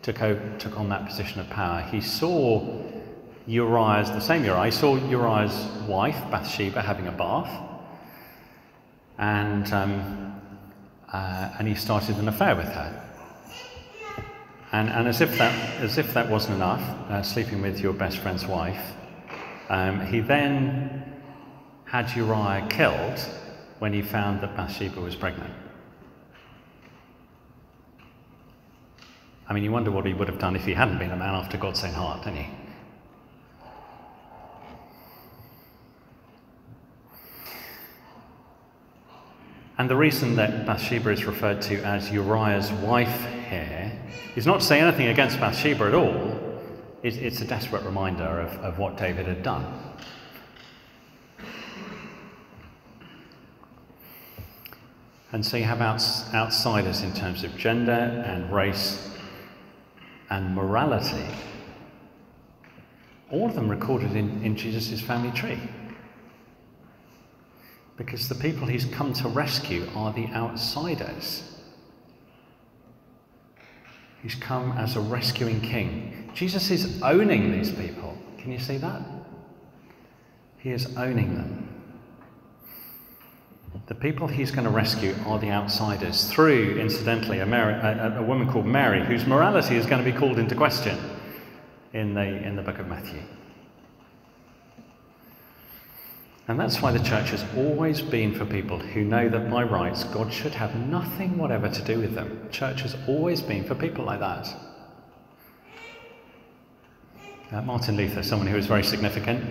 took, 0.03 0.16
took 0.59 0.79
on 0.79 0.88
that 0.88 1.07
position 1.07 1.40
of 1.40 1.48
power, 1.51 1.83
he 1.83 2.01
saw 2.01 2.83
Uriah's, 3.46 4.11
the 4.11 4.20
same 4.20 4.44
Uriah, 4.44 4.66
he 4.66 4.70
saw 4.70 4.96
Uriah's 4.96 5.66
wife, 5.87 6.16
Bathsheba, 6.31 6.83
having 6.83 7.07
a 7.07 7.12
bath 7.12 7.68
and, 9.18 9.72
um, 9.72 10.40
uh, 11.12 11.51
and 11.59 11.66
he 11.66 11.74
started 11.74 12.16
an 12.16 12.29
affair 12.29 12.55
with 12.55 12.68
her. 12.68 13.05
And, 14.70 14.88
and 14.90 15.09
as, 15.09 15.20
if 15.20 15.37
that, 15.38 15.81
as 15.81 15.98
if 15.98 16.14
that 16.14 16.29
wasn't 16.29 16.57
enough, 16.57 16.83
uh, 17.11 17.22
sleeping 17.22 17.62
with 17.62 17.81
your 17.81 17.92
best 17.92 18.18
friend's 18.18 18.46
wife, 18.46 18.92
um, 19.70 20.07
he 20.07 20.20
then 20.20 21.20
had 21.85 22.14
Uriah 22.14 22.66
killed 22.68 23.18
when 23.79 23.92
he 23.92 24.03
found 24.03 24.40
that 24.42 24.57
Bathsheba 24.57 25.01
was 25.01 25.16
pregnant. 25.16 25.53
I 29.49 29.55
mean, 29.55 29.65
you 29.65 29.73
wonder 29.73 29.91
what 29.91 30.05
he 30.05 30.13
would 30.13 30.29
have 30.29 30.39
done 30.39 30.57
if 30.57 30.67
he 30.67 30.75
hadn't 30.75 30.99
been 30.99 31.11
a 31.11 31.17
man 31.17 31.35
after 31.35 31.57
God's 31.57 31.83
own 31.83 31.93
heart, 31.93 32.23
don't 32.23 32.37
you? 32.37 32.45
And 39.79 39.89
the 39.89 39.97
reason 39.97 40.37
that 40.37 40.67
Bathsheba 40.67 41.11
is 41.11 41.25
referred 41.25 41.63
to 41.63 41.81
as 41.83 42.11
Uriah's 42.11 42.71
wife 42.73 43.25
here 43.49 43.93
is 44.37 44.45
not 44.45 44.61
to 44.61 44.67
say 44.67 44.81
anything 44.81 45.07
against 45.07 45.41
Bathsheba 45.41 45.85
at 45.85 45.95
all, 45.95 46.37
it's 47.03 47.41
a 47.41 47.45
desperate 47.45 47.85
reminder 47.85 48.41
of, 48.41 48.53
of 48.59 48.79
what 48.79 48.97
David 48.97 49.27
had 49.27 49.43
done. 49.43 49.65
And 55.31 55.47
so 55.47 55.57
you 55.57 55.65
have 55.65 55.81
outs- 55.81 56.35
outsiders 56.35 57.03
in 57.03 57.15
terms 57.15 57.45
of 57.45 57.57
gender 57.57 57.93
and 57.93 58.53
race 58.53 59.09
and 60.31 60.55
morality. 60.55 61.27
All 63.31 63.47
of 63.47 63.55
them 63.55 63.69
recorded 63.69 64.17
in, 64.17 64.43
in 64.43 64.57
Jesus' 64.57 65.01
family 65.01 65.31
tree. 65.33 65.61
Because 67.97 68.29
the 68.29 68.35
people 68.35 68.67
he's 68.67 68.85
come 68.87 69.12
to 69.14 69.29
rescue 69.29 69.87
are 69.95 70.12
the 70.12 70.27
outsiders. 70.29 71.43
He's 74.23 74.35
come 74.35 74.73
as 74.73 74.97
a 74.97 75.01
rescuing 75.01 75.61
king. 75.61 76.31
Jesus 76.35 76.71
is 76.71 77.03
owning 77.03 77.53
these 77.53 77.73
people. 77.73 78.17
Can 78.38 78.53
you 78.53 78.59
see 78.59 78.77
that? 78.79 79.03
He 80.59 80.71
is 80.71 80.97
owning 80.97 81.35
them. 81.35 81.58
The 83.88 83.94
people 83.94 84.29
he's 84.29 84.51
going 84.51 84.64
to 84.64 84.70
rescue 84.70 85.14
are 85.27 85.38
the 85.38 85.51
outsiders 85.51 86.31
through, 86.31 86.79
incidentally, 86.79 87.38
a, 87.40 87.46
Mary, 87.46 87.72
a, 87.72 88.18
a, 88.18 88.22
woman 88.22 88.46
called 88.46 88.66
Mary, 88.66 89.03
whose 89.03 89.27
morality 89.27 89.77
is 89.77 89.87
going 89.87 90.05
to 90.05 90.11
be 90.11 90.16
called 90.16 90.38
into 90.38 90.55
question 90.55 90.98
in 91.94 92.12
the, 92.12 92.20
in 92.20 92.55
the 92.55 92.61
book 92.61 92.79
of 92.79 92.87
Matthew. 92.87 93.22
And 96.48 96.61
that's 96.61 96.83
why 96.83 96.92
the 96.92 97.03
church 97.03 97.31
has 97.31 97.42
always 97.57 98.03
been 98.03 98.35
for 98.35 98.44
people 98.44 98.79
who 98.79 99.05
know 99.05 99.27
that 99.31 99.51
by 99.51 99.62
rights 99.62 100.05
God 100.05 100.31
should 100.35 100.53
have 100.53 100.74
nothing 100.77 101.38
whatever 101.38 101.70
to 101.70 101.83
do 101.83 101.98
with 101.98 102.14
them. 102.14 102.40
The 102.44 102.53
church 102.53 102.83
has 102.83 102.94
always 103.07 103.40
been 103.40 103.64
for 103.64 103.74
people 103.74 104.05
like 104.05 104.20
that. 104.20 104.55
Uh, 107.51 107.62
Martin 107.62 107.96
Luther, 107.96 108.22
someone 108.22 108.48
who 108.48 108.57
was 108.57 108.66
very 108.66 108.85
significant 108.85 109.42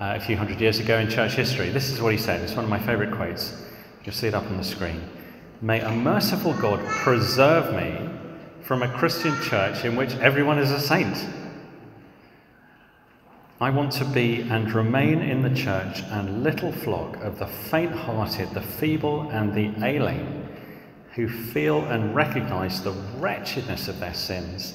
uh, 0.00 0.14
a 0.16 0.20
few 0.20 0.36
hundred 0.38 0.62
years 0.62 0.78
ago 0.78 0.98
in 0.98 1.10
church 1.10 1.32
history, 1.32 1.68
this 1.68 1.90
is 1.90 2.00
what 2.00 2.12
he 2.12 2.18
said. 2.18 2.40
It's 2.40 2.54
one 2.54 2.64
of 2.64 2.70
my 2.70 2.78
favourite 2.78 3.12
quotes. 3.12 3.61
You'll 4.04 4.14
see 4.14 4.26
it 4.26 4.34
up 4.34 4.44
on 4.46 4.56
the 4.56 4.64
screen. 4.64 5.00
May 5.60 5.80
a 5.80 5.92
merciful 5.92 6.54
God 6.54 6.84
preserve 6.86 7.72
me 7.74 8.10
from 8.62 8.82
a 8.82 8.88
Christian 8.88 9.40
church 9.42 9.84
in 9.84 9.94
which 9.94 10.14
everyone 10.16 10.58
is 10.58 10.72
a 10.72 10.80
saint. 10.80 11.16
I 13.60 13.70
want 13.70 13.92
to 13.92 14.04
be 14.04 14.40
and 14.40 14.72
remain 14.72 15.20
in 15.22 15.42
the 15.42 15.54
church 15.54 16.02
and 16.10 16.42
little 16.42 16.72
flock 16.72 17.16
of 17.18 17.38
the 17.38 17.46
faint 17.46 17.92
hearted, 17.92 18.50
the 18.54 18.60
feeble, 18.60 19.30
and 19.30 19.54
the 19.54 19.72
ailing, 19.86 20.48
who 21.14 21.28
feel 21.28 21.84
and 21.84 22.12
recognize 22.12 22.82
the 22.82 22.90
wretchedness 23.18 23.86
of 23.86 24.00
their 24.00 24.14
sins, 24.14 24.74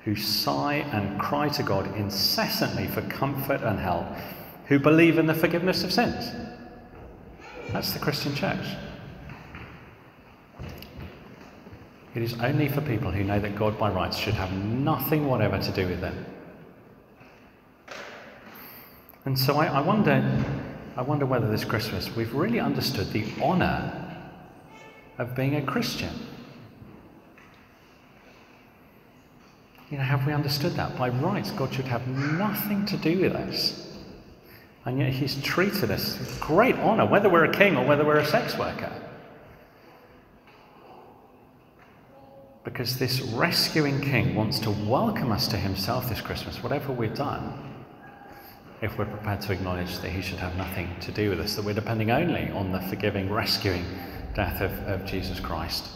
who 0.00 0.16
sigh 0.16 0.84
and 0.92 1.20
cry 1.20 1.48
to 1.50 1.62
God 1.62 1.94
incessantly 1.96 2.88
for 2.88 3.02
comfort 3.02 3.60
and 3.62 3.78
help, 3.78 4.06
who 4.66 4.80
believe 4.80 5.16
in 5.16 5.26
the 5.26 5.34
forgiveness 5.34 5.84
of 5.84 5.92
sins. 5.92 6.32
That's 7.72 7.92
the 7.92 7.98
Christian 7.98 8.34
church. 8.34 8.66
It 12.14 12.22
is 12.22 12.34
only 12.40 12.68
for 12.68 12.80
people 12.80 13.10
who 13.10 13.24
know 13.24 13.40
that 13.40 13.56
God 13.56 13.76
by 13.78 13.90
rights 13.90 14.16
should 14.16 14.34
have 14.34 14.52
nothing 14.52 15.26
whatever 15.26 15.58
to 15.58 15.72
do 15.72 15.88
with 15.88 16.00
them. 16.00 16.24
And 19.24 19.38
so 19.38 19.56
I, 19.56 19.66
I, 19.66 19.80
wonder, 19.80 20.44
I 20.96 21.02
wonder 21.02 21.26
whether 21.26 21.50
this 21.50 21.64
Christmas 21.64 22.14
we've 22.14 22.34
really 22.34 22.60
understood 22.60 23.10
the 23.12 23.24
honour 23.42 24.00
of 25.18 25.34
being 25.34 25.56
a 25.56 25.62
Christian. 25.62 26.12
You 29.90 29.98
know, 29.98 30.04
have 30.04 30.26
we 30.26 30.32
understood 30.32 30.72
that? 30.72 30.96
By 30.96 31.08
rights, 31.08 31.50
God 31.52 31.72
should 31.72 31.86
have 31.86 32.06
nothing 32.08 32.86
to 32.86 32.96
do 32.96 33.20
with 33.20 33.34
us. 33.34 33.83
And 34.84 34.98
yet 34.98 35.12
He's 35.12 35.40
treated 35.42 35.90
us 35.90 36.18
with 36.18 36.40
great 36.40 36.76
honour, 36.76 37.06
whether 37.06 37.28
we're 37.28 37.44
a 37.44 37.52
king 37.52 37.76
or 37.76 37.86
whether 37.86 38.04
we're 38.04 38.18
a 38.18 38.26
sex 38.26 38.58
worker. 38.58 38.92
Because 42.64 42.98
this 42.98 43.20
rescuing 43.20 44.00
king 44.00 44.34
wants 44.34 44.58
to 44.60 44.70
welcome 44.70 45.32
us 45.32 45.46
to 45.48 45.56
himself 45.56 46.08
this 46.08 46.20
Christmas, 46.20 46.62
whatever 46.62 46.92
we've 46.92 47.14
done, 47.14 47.74
if 48.80 48.98
we're 48.98 49.04
prepared 49.04 49.40
to 49.42 49.52
acknowledge 49.52 49.98
that 49.98 50.10
he 50.10 50.20
should 50.20 50.38
have 50.38 50.56
nothing 50.56 50.88
to 51.00 51.12
do 51.12 51.30
with 51.30 51.40
us, 51.40 51.56
that 51.56 51.64
we're 51.64 51.74
depending 51.74 52.10
only 52.10 52.50
on 52.50 52.72
the 52.72 52.80
forgiving, 52.82 53.30
rescuing 53.30 53.84
death 54.34 54.60
of, 54.60 54.72
of 54.88 55.04
Jesus 55.04 55.40
Christ 55.40 55.88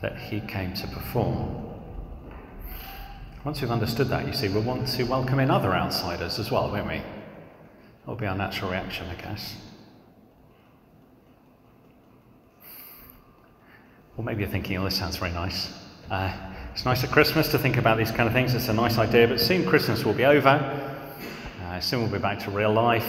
that 0.00 0.18
he 0.18 0.40
came 0.40 0.72
to 0.74 0.86
perform. 0.88 1.64
Once 3.44 3.60
we've 3.60 3.70
understood 3.70 4.08
that, 4.08 4.26
you 4.26 4.32
see, 4.32 4.48
we'll 4.48 4.62
want 4.62 4.86
to 4.88 5.04
welcome 5.04 5.38
in 5.38 5.50
other 5.50 5.72
outsiders 5.74 6.38
as 6.38 6.50
well, 6.50 6.70
won't 6.70 6.86
we? 6.86 7.00
That'll 8.06 8.20
be 8.20 8.26
our 8.26 8.36
natural 8.36 8.70
reaction, 8.70 9.08
I 9.08 9.20
guess. 9.20 9.56
Or 14.16 14.22
maybe 14.22 14.42
you're 14.42 14.50
thinking, 14.50 14.76
oh, 14.76 14.84
this 14.84 14.96
sounds 14.96 15.16
very 15.16 15.32
nice. 15.32 15.72
Uh, 16.08 16.32
it's 16.72 16.84
nice 16.84 17.02
at 17.02 17.10
Christmas 17.10 17.50
to 17.50 17.58
think 17.58 17.78
about 17.78 17.98
these 17.98 18.12
kind 18.12 18.28
of 18.28 18.32
things. 18.32 18.54
It's 18.54 18.68
a 18.68 18.72
nice 18.72 18.96
idea, 18.96 19.26
but 19.26 19.40
soon 19.40 19.66
Christmas 19.66 20.04
will 20.04 20.12
be 20.12 20.24
over. 20.24 20.50
Uh, 21.64 21.80
soon 21.80 22.00
we'll 22.00 22.12
be 22.12 22.18
back 22.18 22.38
to 22.44 22.50
real 22.52 22.72
life. 22.72 23.06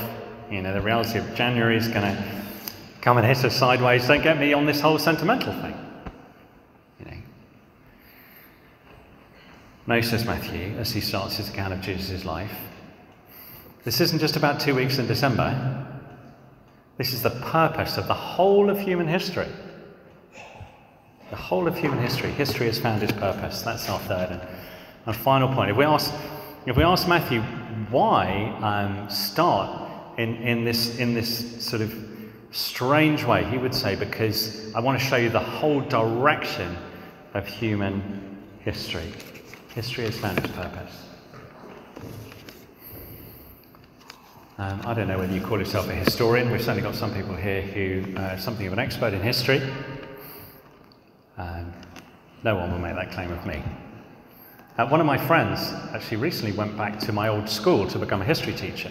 You 0.49 0.63
know, 0.63 0.73
the 0.73 0.81
reality 0.81 1.19
of 1.19 1.35
January 1.35 1.77
is 1.77 1.87
going 1.87 2.01
to 2.01 2.41
come 3.01 3.17
and 3.17 3.27
hit 3.27 3.45
us 3.45 3.55
sideways. 3.55 4.07
Don't 4.07 4.23
get 4.23 4.39
me 4.39 4.51
on 4.53 4.65
this 4.65 4.81
whole 4.81 4.97
sentimental 4.97 5.53
thing. 5.61 5.75
You 6.99 7.05
know. 7.05 7.17
No, 9.85 10.01
says 10.01 10.25
Matthew, 10.25 10.75
as 10.79 10.91
he 10.91 11.01
starts 11.01 11.37
his 11.37 11.49
account 11.49 11.71
of 11.71 11.81
Jesus' 11.81 12.25
life, 12.25 12.57
this 13.87 14.01
isn't 14.01 14.19
just 14.19 14.35
about 14.35 14.59
two 14.59 14.75
weeks 14.75 14.97
in 14.97 15.07
December. 15.07 15.87
This 16.97 17.13
is 17.13 17.23
the 17.23 17.29
purpose 17.29 17.97
of 17.97 18.05
the 18.09 18.13
whole 18.13 18.69
of 18.69 18.77
human 18.77 19.07
history. 19.07 19.47
The 21.29 21.37
whole 21.37 21.69
of 21.69 21.77
human 21.77 21.97
history. 21.99 22.31
History 22.31 22.65
has 22.65 22.77
found 22.77 23.01
its 23.01 23.13
purpose. 23.13 23.61
That's 23.61 23.87
our 23.89 23.99
third 23.99 24.31
and, 24.31 24.41
and 25.05 25.15
final 25.15 25.47
point. 25.47 25.71
If 25.71 25.77
we 25.77 25.85
ask, 25.85 26.13
if 26.65 26.75
we 26.75 26.83
ask 26.83 27.07
Matthew 27.07 27.39
why 27.89 28.57
um, 28.61 29.09
start 29.09 29.89
in, 30.17 30.35
in, 30.35 30.65
this, 30.65 30.97
in 30.97 31.13
this 31.13 31.65
sort 31.65 31.81
of 31.81 31.95
strange 32.51 33.23
way, 33.23 33.45
he 33.45 33.57
would 33.57 33.73
say, 33.73 33.95
because 33.95 34.75
I 34.75 34.81
want 34.81 34.99
to 34.99 35.05
show 35.05 35.15
you 35.15 35.29
the 35.29 35.39
whole 35.39 35.79
direction 35.79 36.75
of 37.33 37.47
human 37.47 38.37
history. 38.59 39.13
History 39.73 40.03
has 40.03 40.17
found 40.17 40.39
its 40.39 40.49
purpose. 40.49 41.06
Um, 44.59 44.81
I 44.85 44.95
don't 44.95 45.07
know 45.07 45.19
whether 45.19 45.31
you 45.31 45.39
call 45.39 45.59
yourself 45.59 45.87
a 45.87 45.93
historian. 45.93 46.51
We've 46.51 46.59
certainly 46.59 46.81
got 46.81 46.95
some 46.95 47.13
people 47.13 47.35
here 47.35 47.61
who 47.61 48.17
are 48.17 48.39
something 48.39 48.65
of 48.65 48.73
an 48.73 48.79
expert 48.79 49.13
in 49.13 49.21
history. 49.21 49.61
Um, 51.37 51.71
no 52.41 52.55
one 52.55 52.71
will 52.71 52.79
make 52.79 52.95
that 52.95 53.11
claim 53.11 53.31
of 53.31 53.45
me. 53.45 53.61
Uh, 54.79 54.87
one 54.87 54.99
of 54.99 55.05
my 55.05 55.17
friends 55.27 55.59
actually 55.93 56.17
recently 56.17 56.57
went 56.57 56.75
back 56.75 56.97
to 57.01 57.11
my 57.11 57.27
old 57.27 57.47
school 57.47 57.85
to 57.87 57.99
become 57.99 58.23
a 58.23 58.25
history 58.25 58.53
teacher. 58.53 58.89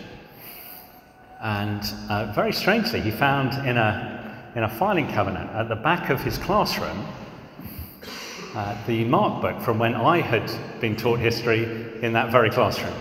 And 1.41 1.83
uh, 2.09 2.33
very 2.33 2.53
strangely, 2.53 3.01
he 3.01 3.11
found 3.11 3.53
in 3.67 3.77
a, 3.77 4.53
in 4.55 4.63
a 4.63 4.69
filing 4.69 5.09
cabinet 5.09 5.51
at 5.53 5.69
the 5.69 5.75
back 5.75 6.11
of 6.11 6.21
his 6.21 6.39
classroom 6.39 7.05
uh, 8.55 8.77
the 8.87 9.05
mark 9.05 9.43
book 9.43 9.61
from 9.63 9.81
when 9.81 9.97
I 9.97 10.21
had 10.21 10.49
been 10.81 10.95
taught 10.97 11.19
history 11.19 11.65
in 12.03 12.13
that 12.13 12.31
very 12.31 12.51
classroom. 12.51 12.95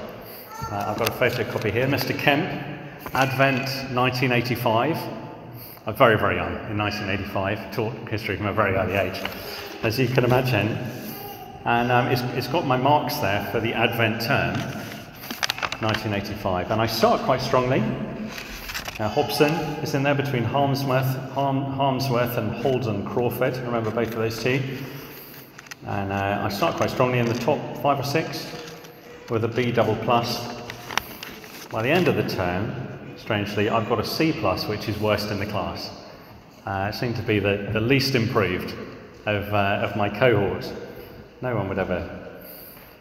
Uh, 0.61 0.85
I've 0.87 0.97
got 0.97 1.09
a 1.09 1.11
photocopy 1.11 1.71
here. 1.71 1.85
Mr. 1.85 2.17
Kemp, 2.17 2.49
Advent 3.13 3.67
1985. 3.93 4.97
I'm 5.85 5.95
very, 5.95 6.17
very 6.17 6.37
young 6.37 6.53
in 6.71 6.77
1985, 6.77 7.75
taught 7.75 7.93
history 8.09 8.37
from 8.37 8.47
a 8.47 8.53
very 8.53 8.73
early 8.75 8.93
age, 8.93 9.21
as 9.83 9.99
you 9.99 10.07
can 10.07 10.23
imagine. 10.23 10.69
And 11.65 11.91
um, 11.91 12.07
it's, 12.07 12.21
it's 12.37 12.47
got 12.47 12.65
my 12.65 12.77
marks 12.77 13.17
there 13.17 13.45
for 13.51 13.59
the 13.59 13.73
Advent 13.73 14.21
term, 14.21 14.55
1985. 15.81 16.71
And 16.71 16.81
I 16.81 16.87
start 16.87 17.21
quite 17.21 17.41
strongly. 17.41 17.81
Uh, 18.97 19.09
Hobson 19.09 19.51
is 19.83 19.93
in 19.93 20.03
there 20.03 20.15
between 20.15 20.45
Harmsworth, 20.45 21.31
Harm, 21.31 21.65
Harmsworth 21.65 22.37
and 22.37 22.51
Holden 22.51 23.05
Crawford. 23.05 23.55
I 23.55 23.61
remember 23.61 23.91
both 23.91 24.07
of 24.07 24.15
those 24.15 24.41
two. 24.41 24.61
And 25.85 26.13
uh, 26.13 26.43
I 26.45 26.49
start 26.49 26.77
quite 26.77 26.91
strongly 26.91 27.19
in 27.19 27.25
the 27.25 27.33
top 27.33 27.59
five 27.83 27.99
or 27.99 28.03
six 28.03 28.64
with 29.29 29.43
a 29.43 29.47
B 29.47 29.71
double 29.71 29.95
plus. 29.97 30.39
By 31.69 31.81
the 31.81 31.89
end 31.89 32.07
of 32.07 32.15
the 32.15 32.27
term, 32.27 32.73
strangely, 33.17 33.69
I've 33.69 33.89
got 33.89 33.99
a 33.99 34.05
C 34.05 34.31
plus, 34.31 34.67
which 34.67 34.87
is 34.87 34.99
worst 34.99 35.31
in 35.31 35.39
the 35.39 35.45
class. 35.45 35.91
Uh, 36.65 36.91
it 36.93 36.95
seemed 36.95 37.15
to 37.15 37.23
be 37.23 37.39
the, 37.39 37.69
the 37.73 37.79
least 37.79 38.15
improved 38.15 38.75
of, 39.25 39.51
uh, 39.53 39.79
of 39.83 39.95
my 39.95 40.09
cohort. 40.09 40.71
No 41.41 41.55
one 41.55 41.67
would 41.69 41.79
ever 41.79 42.07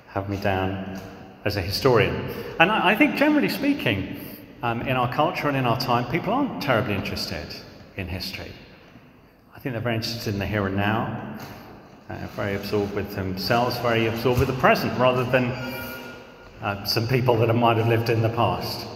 have 0.09 0.29
me 0.29 0.39
down 0.39 1.01
as 1.45 1.57
a 1.57 1.61
historian. 1.61 2.15
And 2.59 2.71
I, 2.71 2.91
I 2.91 2.97
think, 2.97 3.17
generally 3.17 3.51
speaking, 3.51 4.21
um, 4.63 4.83
in 4.83 4.97
our 4.97 5.13
culture 5.13 5.49
and 5.49 5.57
in 5.57 5.67
our 5.67 5.79
time, 5.79 6.11
people 6.11 6.33
aren't 6.33 6.63
terribly 6.63 6.95
interested 6.95 7.55
in 7.97 8.09
history. 8.09 8.51
I 9.55 9.61
think 9.61 9.75
they're 9.75 9.83
very 9.83 9.97
interested 9.97 10.33
in 10.33 10.41
the 10.41 10.47
here 10.47 10.67
and 10.67 10.77
now, 10.77 11.39
uh, 12.09 12.27
very 12.35 12.55
absorbed 12.55 12.95
with 12.95 13.15
themselves, 13.15 13.77
very 13.79 14.07
absorbed 14.07 14.41
with 14.41 14.49
the 14.49 14.55
present, 14.55 14.99
rather 14.99 15.25
than 15.25 15.53
uh, 16.64 16.83
some 16.85 17.07
people 17.07 17.37
that 17.37 17.53
might 17.53 17.77
have 17.77 17.88
lived 17.88 18.09
in 18.09 18.22
the 18.22 18.29
past. 18.31 18.87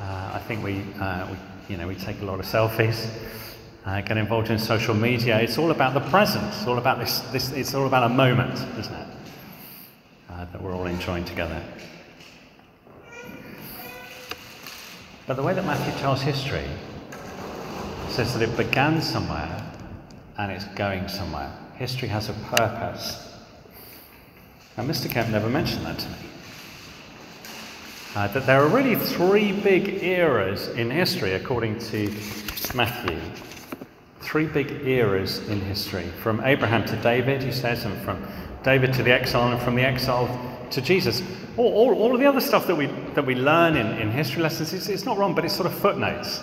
Uh, 0.00 0.32
I 0.34 0.40
think 0.40 0.64
we, 0.64 0.82
uh, 1.00 1.28
we, 1.30 1.36
you 1.72 1.80
know, 1.80 1.86
we 1.86 1.94
take 1.94 2.20
a 2.20 2.24
lot 2.24 2.40
of 2.40 2.46
selfies, 2.46 3.08
uh, 3.86 4.00
get 4.00 4.16
involved 4.16 4.50
in 4.50 4.58
social 4.58 4.92
media. 4.92 5.38
It's 5.38 5.56
all 5.56 5.70
about 5.70 5.94
the 5.94 6.00
present. 6.10 6.44
It's 6.48 6.66
all 6.66 6.78
about 6.78 6.98
this. 6.98 7.20
this 7.30 7.52
it's 7.52 7.74
all 7.74 7.86
about 7.86 8.10
a 8.10 8.12
moment, 8.12 8.54
isn't 8.76 8.92
it? 8.92 9.06
Uh, 10.28 10.46
that 10.46 10.60
we're 10.60 10.74
all 10.74 10.86
enjoying 10.86 11.24
together. 11.24 11.62
But 15.28 15.34
the 15.34 15.42
way 15.44 15.54
that 15.54 15.64
Matthew 15.64 15.92
tells 16.00 16.22
history 16.22 16.64
says 18.08 18.36
that 18.36 18.42
it 18.42 18.56
began 18.56 19.00
somewhere 19.00 19.64
and 20.38 20.50
it's 20.50 20.64
going 20.64 21.06
somewhere. 21.06 21.52
History 21.76 22.08
has 22.08 22.28
a 22.28 22.32
purpose. 22.56 23.32
Now, 24.76 24.82
Mr. 24.82 25.08
Kemp 25.08 25.28
never 25.28 25.48
mentioned 25.48 25.86
that 25.86 26.00
to 26.00 26.08
me 26.08 26.16
uh, 28.14 28.26
that 28.28 28.46
there 28.46 28.62
are 28.62 28.68
really 28.68 28.96
three 28.96 29.52
big 29.52 30.02
eras 30.02 30.68
in 30.68 30.90
history, 30.90 31.34
according 31.34 31.78
to 31.78 32.10
Matthew. 32.74 33.18
Three 34.20 34.46
big 34.46 34.86
eras 34.86 35.46
in 35.48 35.60
history 35.60 36.06
from 36.22 36.40
Abraham 36.44 36.84
to 36.86 36.96
David, 36.96 37.42
he 37.42 37.52
says, 37.52 37.84
and 37.84 37.96
from 38.02 38.26
David 38.62 38.92
to 38.94 39.02
the 39.02 39.12
exile, 39.12 39.52
and 39.52 39.60
from 39.60 39.74
the 39.74 39.82
exile 39.82 40.28
to 40.70 40.80
Jesus. 40.80 41.22
All, 41.56 41.72
all, 41.72 41.94
all 41.94 42.14
of 42.14 42.20
the 42.20 42.26
other 42.26 42.40
stuff 42.40 42.66
that 42.66 42.76
we, 42.76 42.86
that 43.14 43.24
we 43.24 43.34
learn 43.34 43.76
in, 43.76 43.86
in 43.98 44.10
history 44.10 44.42
lessons, 44.42 44.72
it's, 44.72 44.88
it's 44.88 45.04
not 45.04 45.18
wrong, 45.18 45.34
but 45.34 45.44
it's 45.44 45.54
sort 45.54 45.66
of 45.66 45.78
footnotes. 45.78 46.40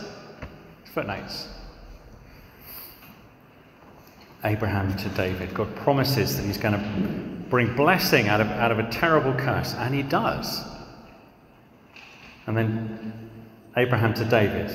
footnotes. 0.93 1.47
Abraham 4.43 4.95
to 4.97 5.10
David. 5.10 5.54
God 5.54 5.75
promises 5.78 6.38
that 6.38 6.43
he's 6.43 6.58
going 6.58 6.73
to 6.73 7.49
bring 7.49 7.75
blessing 7.75 8.28
out 8.28 8.41
of, 8.41 8.47
out 8.47 8.71
of 8.71 8.80
a 8.80 8.89
terrible 8.89 9.34
curse, 9.34 9.73
and 9.73 9.93
he 9.93 10.04
does. 10.04 10.63
And 12.48 12.56
then 12.56 13.30
Abraham 13.78 14.14
to 14.16 14.26
David. 14.26 14.72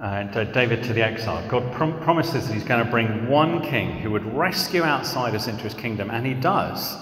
Uh, 0.00 0.24
David 0.44 0.82
to 0.84 0.92
the 0.92 1.02
exile. 1.02 1.46
God 1.48 1.72
prom- 1.72 1.98
promises 2.00 2.46
that 2.46 2.54
he's 2.54 2.64
going 2.64 2.84
to 2.84 2.90
bring 2.90 3.28
one 3.28 3.62
king 3.62 3.98
who 3.98 4.10
would 4.10 4.26
rescue 4.34 4.82
outsiders 4.82 5.48
into 5.48 5.62
his 5.62 5.74
kingdom, 5.74 6.10
and 6.10 6.26
he 6.26 6.34
does. 6.34 6.96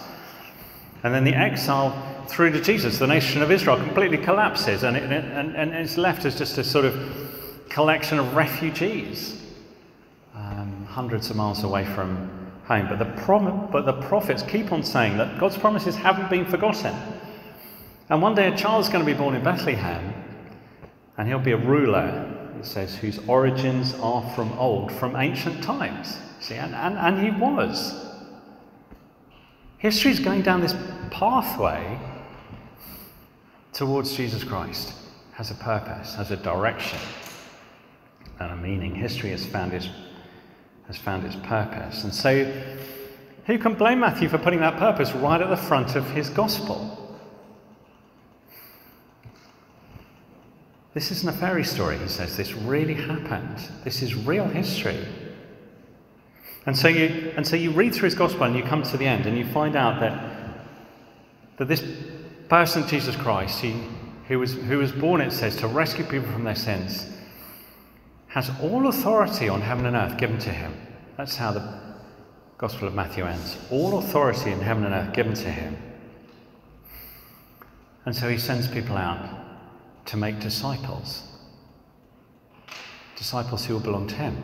And 1.03 1.13
then 1.13 1.25
the 1.25 1.35
exile 1.35 1.93
through 2.29 2.53
to 2.53 2.61
Jesus, 2.61 2.99
the 2.99 3.07
nation 3.07 3.43
of 3.43 3.51
Israel 3.51 3.77
completely 3.77 4.17
collapses, 4.17 4.85
and, 4.85 4.97
it, 4.97 5.03
and, 5.03 5.55
and 5.57 5.73
it's 5.73 5.97
left 5.97 6.25
as 6.25 6.39
just 6.39 6.57
a 6.59 6.65
sort 6.65 6.85
of 6.85 6.95
collection 7.69 8.19
of 8.19 8.35
refugees, 8.35 9.43
um, 10.35 10.87
hundreds 10.89 11.31
of 11.31 11.37
miles 11.37 11.65
away 11.65 11.85
from 11.85 12.31
home. 12.65 12.87
But 12.89 13.01
the, 13.01 13.23
prom- 13.23 13.69
but 13.71 13.87
the 13.87 13.93
prophets 13.93 14.43
keep 14.45 14.73
on 14.73 14.83
saying 14.83 15.17
that 15.19 15.39
God's 15.39 15.59
promises 15.59 15.97
haven't 15.97 16.31
been 16.31 16.47
forgotten. 16.47 16.95
And 18.11 18.21
one 18.21 18.35
day 18.35 18.49
a 18.49 18.57
child's 18.57 18.89
going 18.89 19.05
to 19.05 19.11
be 19.11 19.17
born 19.17 19.35
in 19.35 19.43
Bethlehem, 19.43 20.13
and 21.17 21.27
he'll 21.27 21.39
be 21.39 21.53
a 21.53 21.57
ruler, 21.57 22.55
it 22.59 22.67
says, 22.67 22.95
whose 22.97 23.19
origins 23.27 23.95
are 23.95 24.23
from 24.35 24.53
old, 24.59 24.93
from 24.93 25.17
ancient 25.17 25.65
times. 25.65 26.19
See, 26.41 26.55
and, 26.55 26.75
and, 26.75 26.99
and 26.99 27.25
he 27.25 27.31
was. 27.31 27.95
History 29.79 30.11
is 30.11 30.21
going 30.21 30.43
down 30.43 30.61
this 30.61 30.75
pathway 31.11 31.99
towards 33.73 34.15
Jesus 34.15 34.45
Christ, 34.45 34.93
has 35.33 35.51
a 35.51 35.55
purpose, 35.55 36.15
has 36.15 36.31
a 36.31 36.37
direction, 36.37 36.99
and 38.39 38.53
a 38.53 38.57
meaning. 38.57 38.95
History 38.95 39.31
has 39.31 39.47
found 39.47 39.73
its, 39.73 39.89
has 40.87 40.99
found 40.99 41.25
its 41.25 41.37
purpose. 41.37 42.05
And 42.05 42.15
so, 42.15 42.45
who 43.47 43.59
can 43.59 43.75
blame 43.75 44.01
Matthew 44.01 44.29
for 44.29 44.39
putting 44.39 44.61
that 44.61 44.79
purpose 44.79 45.13
right 45.13 45.41
at 45.41 45.49
the 45.49 45.57
front 45.57 45.97
of 45.97 46.09
his 46.11 46.29
gospel? 46.29 47.04
This 50.95 51.11
isn't 51.11 51.29
a 51.29 51.33
fairy 51.33 51.65
story, 51.65 51.99
he 51.99 52.07
says. 52.07 52.37
This 52.37 52.53
really 52.55 52.95
happened. 52.95 53.59
This 53.83 54.01
is 54.01 54.15
real 54.15 54.47
history. 54.47 55.05
And 56.67 56.79
so 56.79 56.87
you, 56.87 57.33
and 57.37 57.47
so 57.47 57.57
you 57.57 57.73
read 57.73 57.95
through 57.95 58.07
his 58.07 58.15
gospel 58.15 58.45
and 58.45 58.57
you 58.57 58.63
come 58.63 58.85
to 58.85 58.97
the 58.97 59.05
end 59.05 59.27
and 59.27 59.37
you 59.37 59.45
find 59.45 59.75
out 59.75 60.01
that, 60.01 60.65
that 61.59 61.69
this 61.69 61.85
person, 62.49 62.87
Jesus 62.87 63.17
Christ, 63.17 63.61
he, 63.61 63.75
who, 64.29 64.39
was, 64.39 64.55
who 64.55 64.79
was 64.79 64.93
born, 64.93 65.21
it 65.21 65.33
says, 65.33 65.57
to 65.57 65.67
rescue 65.67 66.05
people 66.05 66.31
from 66.31 66.45
their 66.45 66.55
sins, 66.55 67.11
has 68.29 68.51
all 68.63 68.87
authority 68.87 69.49
on 69.49 69.61
heaven 69.61 69.87
and 69.87 69.97
earth 69.97 70.17
given 70.17 70.39
to 70.39 70.51
him. 70.51 70.75
That's 71.17 71.37
how 71.37 71.53
the 71.53 71.81
Gospel 72.57 72.87
of 72.87 72.95
Matthew 72.95 73.25
ends. 73.25 73.59
All 73.71 73.99
authority 73.99 74.53
in 74.53 74.61
heaven 74.61 74.85
and 74.85 74.95
earth 74.95 75.13
given 75.13 75.35
to 75.35 75.51
him. 75.51 75.77
And 78.07 78.15
so 78.15 78.29
he 78.29 78.39
sends 78.39 78.69
people 78.69 78.97
out 78.97 79.44
to 80.07 80.17
make 80.17 80.41
disciples. 80.41 81.23
Disciples 83.17 83.65
who 83.65 83.75
will 83.75 83.81
belong 83.81 84.07
to 84.09 84.15
him. 84.15 84.43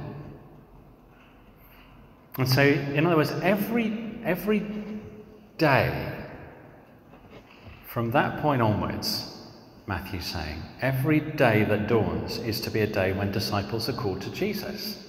And 2.39 2.49
so, 2.49 2.63
in 2.63 3.07
other 3.07 3.17
words, 3.17 3.33
every, 3.43 4.15
every 4.25 4.63
day 5.59 6.21
from 7.87 8.13
that 8.13 8.41
point 8.41 8.63
onwards, 8.63 9.27
Matthew's 9.87 10.27
saying, 10.27 10.63
every 10.81 11.19
day 11.19 11.65
that 11.65 11.89
dawns 11.89 12.39
is 12.39 12.61
to 12.61 12.71
be 12.71 12.81
a 12.81 12.87
day 12.87 13.13
when 13.13 13.33
disciples 13.33 13.89
are 13.89 13.93
called 13.93 14.21
to 14.23 14.31
Jesus. 14.31 15.09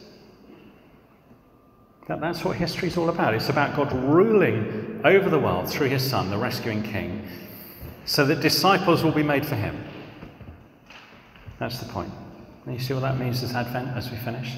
That, 2.07 2.19
that's 2.19 2.43
what 2.43 2.57
history 2.57 2.87
is 2.87 2.97
all 2.97 3.09
about. 3.09 3.35
It's 3.35 3.49
about 3.49 3.75
God 3.75 3.93
ruling 3.93 4.99
over 5.05 5.29
the 5.29 5.37
world 5.37 5.69
through 5.69 5.89
his 5.89 6.07
Son, 6.07 6.31
the 6.31 6.37
rescuing 6.37 6.81
King, 6.81 7.27
so 8.05 8.25
that 8.25 8.41
disciples 8.41 9.03
will 9.03 9.11
be 9.11 9.23
made 9.23 9.45
for 9.45 9.55
him. 9.55 9.81
That's 11.61 11.77
the 11.77 11.85
point. 11.85 12.11
And 12.65 12.73
you 12.73 12.79
see 12.79 12.95
what 12.95 13.01
that 13.01 13.19
means 13.19 13.43
as 13.43 13.53
Advent 13.53 13.89
as 13.89 14.09
we 14.09 14.17
finish? 14.17 14.57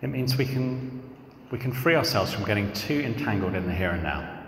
It 0.00 0.06
means 0.06 0.38
we 0.38 0.46
can, 0.46 1.02
we 1.50 1.58
can 1.58 1.70
free 1.70 1.96
ourselves 1.96 2.32
from 2.32 2.44
getting 2.44 2.72
too 2.72 3.00
entangled 3.00 3.54
in 3.54 3.66
the 3.66 3.74
here 3.74 3.90
and 3.90 4.02
now. 4.02 4.42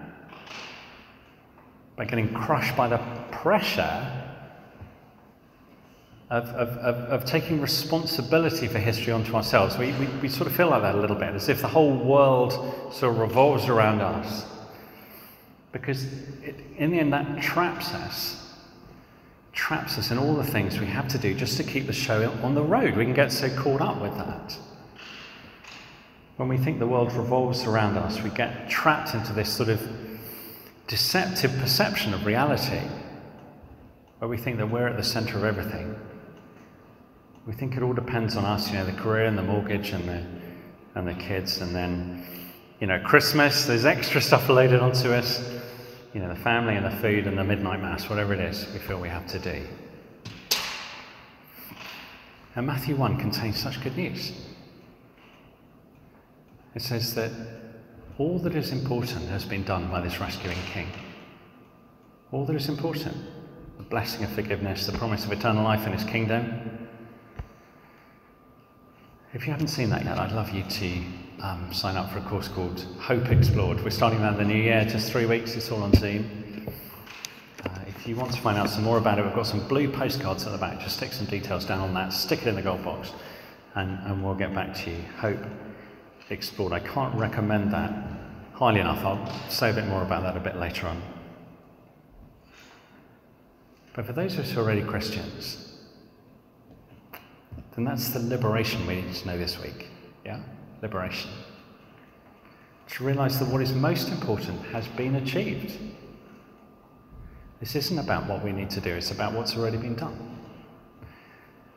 By 1.97 2.07
getting 2.07 2.33
crushed 2.33 2.75
by 2.79 2.89
the 2.89 2.97
pressure 3.31 4.23
of, 6.31 6.47
of, 6.47 6.69
of, 6.79 6.95
of, 7.11 7.25
taking 7.27 7.61
responsibility 7.61 8.67
for 8.67 8.79
history 8.79 9.13
onto 9.13 9.35
ourselves. 9.35 9.77
We, 9.77 9.93
we, 9.93 10.07
we 10.23 10.29
sort 10.31 10.47
of 10.47 10.57
feel 10.57 10.71
like 10.71 10.81
that 10.81 10.95
a 10.95 10.99
little 10.99 11.15
bit, 11.15 11.35
as 11.35 11.51
if 11.51 11.61
the 11.61 11.69
whole 11.69 11.95
world 11.95 12.53
sort 12.91 13.13
of 13.13 13.19
revolves 13.19 13.67
around 13.67 14.01
us. 14.01 14.47
Because 15.73 16.05
it, 16.43 16.57
in 16.79 16.91
the 16.91 17.01
end, 17.01 17.13
that 17.13 17.43
traps 17.43 17.93
us. 17.93 18.44
Traps 19.55 19.99
us 19.99 20.11
in 20.11 20.19
all 20.19 20.35
the 20.35 20.45
things 20.45 20.79
we 20.81 20.87
have 20.87 21.09
to 21.09 21.19
do 21.19 21.35
just 21.35 21.57
to 21.57 21.65
keep 21.65 21.87
the 21.87 21.93
show 21.93 22.31
on 22.43 22.55
the 22.55 22.63
road. 22.63 22.97
We 22.97 23.05
can 23.05 23.15
get 23.15 23.33
so 23.33 23.49
caught 23.57 23.81
up 23.81 24.01
with 24.01 24.17
that. 24.17 24.57
When 26.37 26.49
we 26.49 26.57
think 26.57 26.81
the 26.81 26.87
world 26.87 27.13
revolves 27.13 27.65
around 27.65 27.97
us, 27.97 28.21
we 28.21 28.31
get 28.31 28.69
trapped 28.69 29.15
into 29.15 29.33
this 29.33 29.53
sort 29.53 29.69
of 29.69 29.81
deceptive 30.89 31.57
perception 31.59 32.13
of 32.13 32.27
reality 32.27 32.81
where 34.19 34.29
we 34.29 34.37
think 34.37 34.57
that 34.59 34.71
we're 34.71 34.89
at 34.89 34.97
the 34.97 35.05
center 35.05 35.37
of 35.37 35.45
everything. 35.45 35.95
We 37.47 37.53
think 37.53 37.77
it 37.77 37.83
all 37.83 37.93
depends 37.93 38.37
on 38.37 38.45
us, 38.45 38.71
you 38.71 38.75
know, 38.79 38.87
the 38.87 38.93
career 38.93 39.27
and 39.27 39.37
the 39.37 39.43
mortgage 39.43 39.91
and 39.91 40.09
the, 40.09 40.25
and 40.95 41.07
the 41.07 41.15
kids, 41.15 41.61
and 41.61 41.75
then, 41.75 42.27
you 42.81 42.87
know, 42.87 42.99
Christmas, 43.01 43.67
there's 43.67 43.85
extra 43.85 44.21
stuff 44.21 44.49
loaded 44.49 44.81
onto 44.81 45.13
us, 45.13 45.39
you 46.15 46.21
know, 46.21 46.29
the 46.29 46.41
family 46.41 46.77
and 46.77 46.87
the 46.87 46.97
food 47.03 47.27
and 47.27 47.37
the 47.37 47.45
midnight 47.45 47.83
mass, 47.83 48.09
whatever 48.09 48.33
it 48.33 48.41
is 48.41 48.67
we 48.73 48.79
feel 48.79 49.01
we 49.01 49.09
have 49.09 49.27
to 49.27 49.39
do. 49.41 49.67
And 52.55 52.67
Matthew 52.67 52.95
1 52.95 53.19
contains 53.19 53.61
such 53.61 53.83
good 53.83 53.97
news. 53.97 54.33
It 56.77 56.83
says 56.83 57.15
that 57.17 57.33
all 58.17 58.39
that 58.39 58.55
is 58.55 58.71
important 58.71 59.29
has 59.29 59.45
been 59.45 59.65
done 59.65 59.91
by 59.91 60.01
this 60.01 60.21
rescuing 60.21 60.57
king. 60.73 60.87
All 62.31 62.45
that 62.47 62.55
is 62.55 62.69
important 62.69 63.17
the 63.77 63.83
blessing 63.83 64.23
of 64.23 64.31
forgiveness, 64.31 64.87
the 64.87 64.97
promise 64.97 65.25
of 65.25 65.33
eternal 65.33 65.65
life 65.65 65.85
in 65.85 65.93
his 65.93 66.05
kingdom. 66.05 66.89
If 69.33 69.47
you 69.47 69.53
haven't 69.53 69.67
seen 69.69 69.91
that 69.91 70.05
yet, 70.05 70.17
I'd 70.17 70.31
love 70.31 70.51
you 70.51 70.63
to 70.63 71.03
um, 71.41 71.73
sign 71.73 71.97
up 71.97 72.11
for 72.11 72.19
a 72.19 72.23
course 72.23 72.49
called 72.49 72.87
Hope 72.99 73.31
Explored. 73.31 73.83
We're 73.83 73.91
starting 73.91 74.21
that 74.21 74.33
in 74.33 74.39
the 74.39 74.55
new 74.55 74.63
year, 74.63 74.85
just 74.85 75.11
three 75.11 75.27
weeks, 75.27 75.55
it's 75.55 75.71
all 75.71 75.83
on 75.83 75.93
Zoom. 75.95 76.69
Uh, 77.65 77.79
if 77.87 78.07
you 78.07 78.17
want 78.17 78.33
to 78.33 78.41
find 78.41 78.59
out 78.59 78.71
some 78.71 78.85
more 78.85 78.99
about 78.99 79.19
it, 79.19 79.25
we've 79.25 79.35
got 79.35 79.47
some 79.47 79.67
blue 79.69 79.91
postcards 79.91 80.47
at 80.47 80.53
the 80.53 80.59
back. 80.59 80.81
Just 80.81 80.97
stick 80.97 81.13
some 81.13 81.27
details 81.27 81.65
down 81.65 81.81
on 81.81 81.95
that, 81.95 82.13
stick 82.13 82.43
it 82.43 82.49
in 82.49 82.55
the 82.55 82.63
gold 82.63 82.85
box, 82.85 83.13
and, 83.75 83.99
and 84.05 84.25
we'll 84.25 84.35
get 84.35 84.55
back 84.55 84.75
to 84.75 84.91
you. 84.91 85.03
Hope 85.19 85.39
Explored. 86.31 86.73
I 86.73 86.81
can't 86.81 87.15
recommend 87.17 87.71
that 87.73 87.93
highly 88.55 88.81
enough. 88.81 89.05
I'll 89.05 89.51
say 89.51 89.71
a 89.71 89.75
bit 89.75 89.87
more 89.87 90.03
about 90.03 90.23
that 90.23 90.37
a 90.37 90.41
bit 90.41 90.57
later 90.57 90.87
on. 90.87 91.03
But 93.93 94.07
for 94.07 94.13
those 94.15 94.35
of 94.35 94.41
us 94.41 94.51
who 94.51 94.61
are 94.61 94.65
already 94.65 94.83
Christians, 94.83 95.75
then 97.75 97.85
that's 97.85 98.09
the 98.09 98.21
liberation 98.21 98.87
we 98.87 99.03
need 99.03 99.15
to 99.15 99.27
know 99.27 99.39
this 99.39 99.61
week. 99.61 99.89
Yeah? 100.25 100.41
Liberation. 100.85 101.31
To 102.91 103.05
realize 103.05 103.39
that 103.39 103.49
what 103.49 103.63
is 103.63 103.73
most 103.73 104.11
important 104.11 104.61
has 104.67 104.87
been 104.89 105.15
achieved. 105.15 105.73
This 107.59 107.75
isn't 107.75 107.99
about 107.99 108.29
what 108.29 108.45
we 108.45 108.53
need 108.53 108.69
to 108.71 108.83
do, 108.83 108.91
it's 108.95 109.11
about 109.11 109.33
what's 109.33 109.57
already 109.57 109.79
been 109.79 109.95
done. 109.95 110.39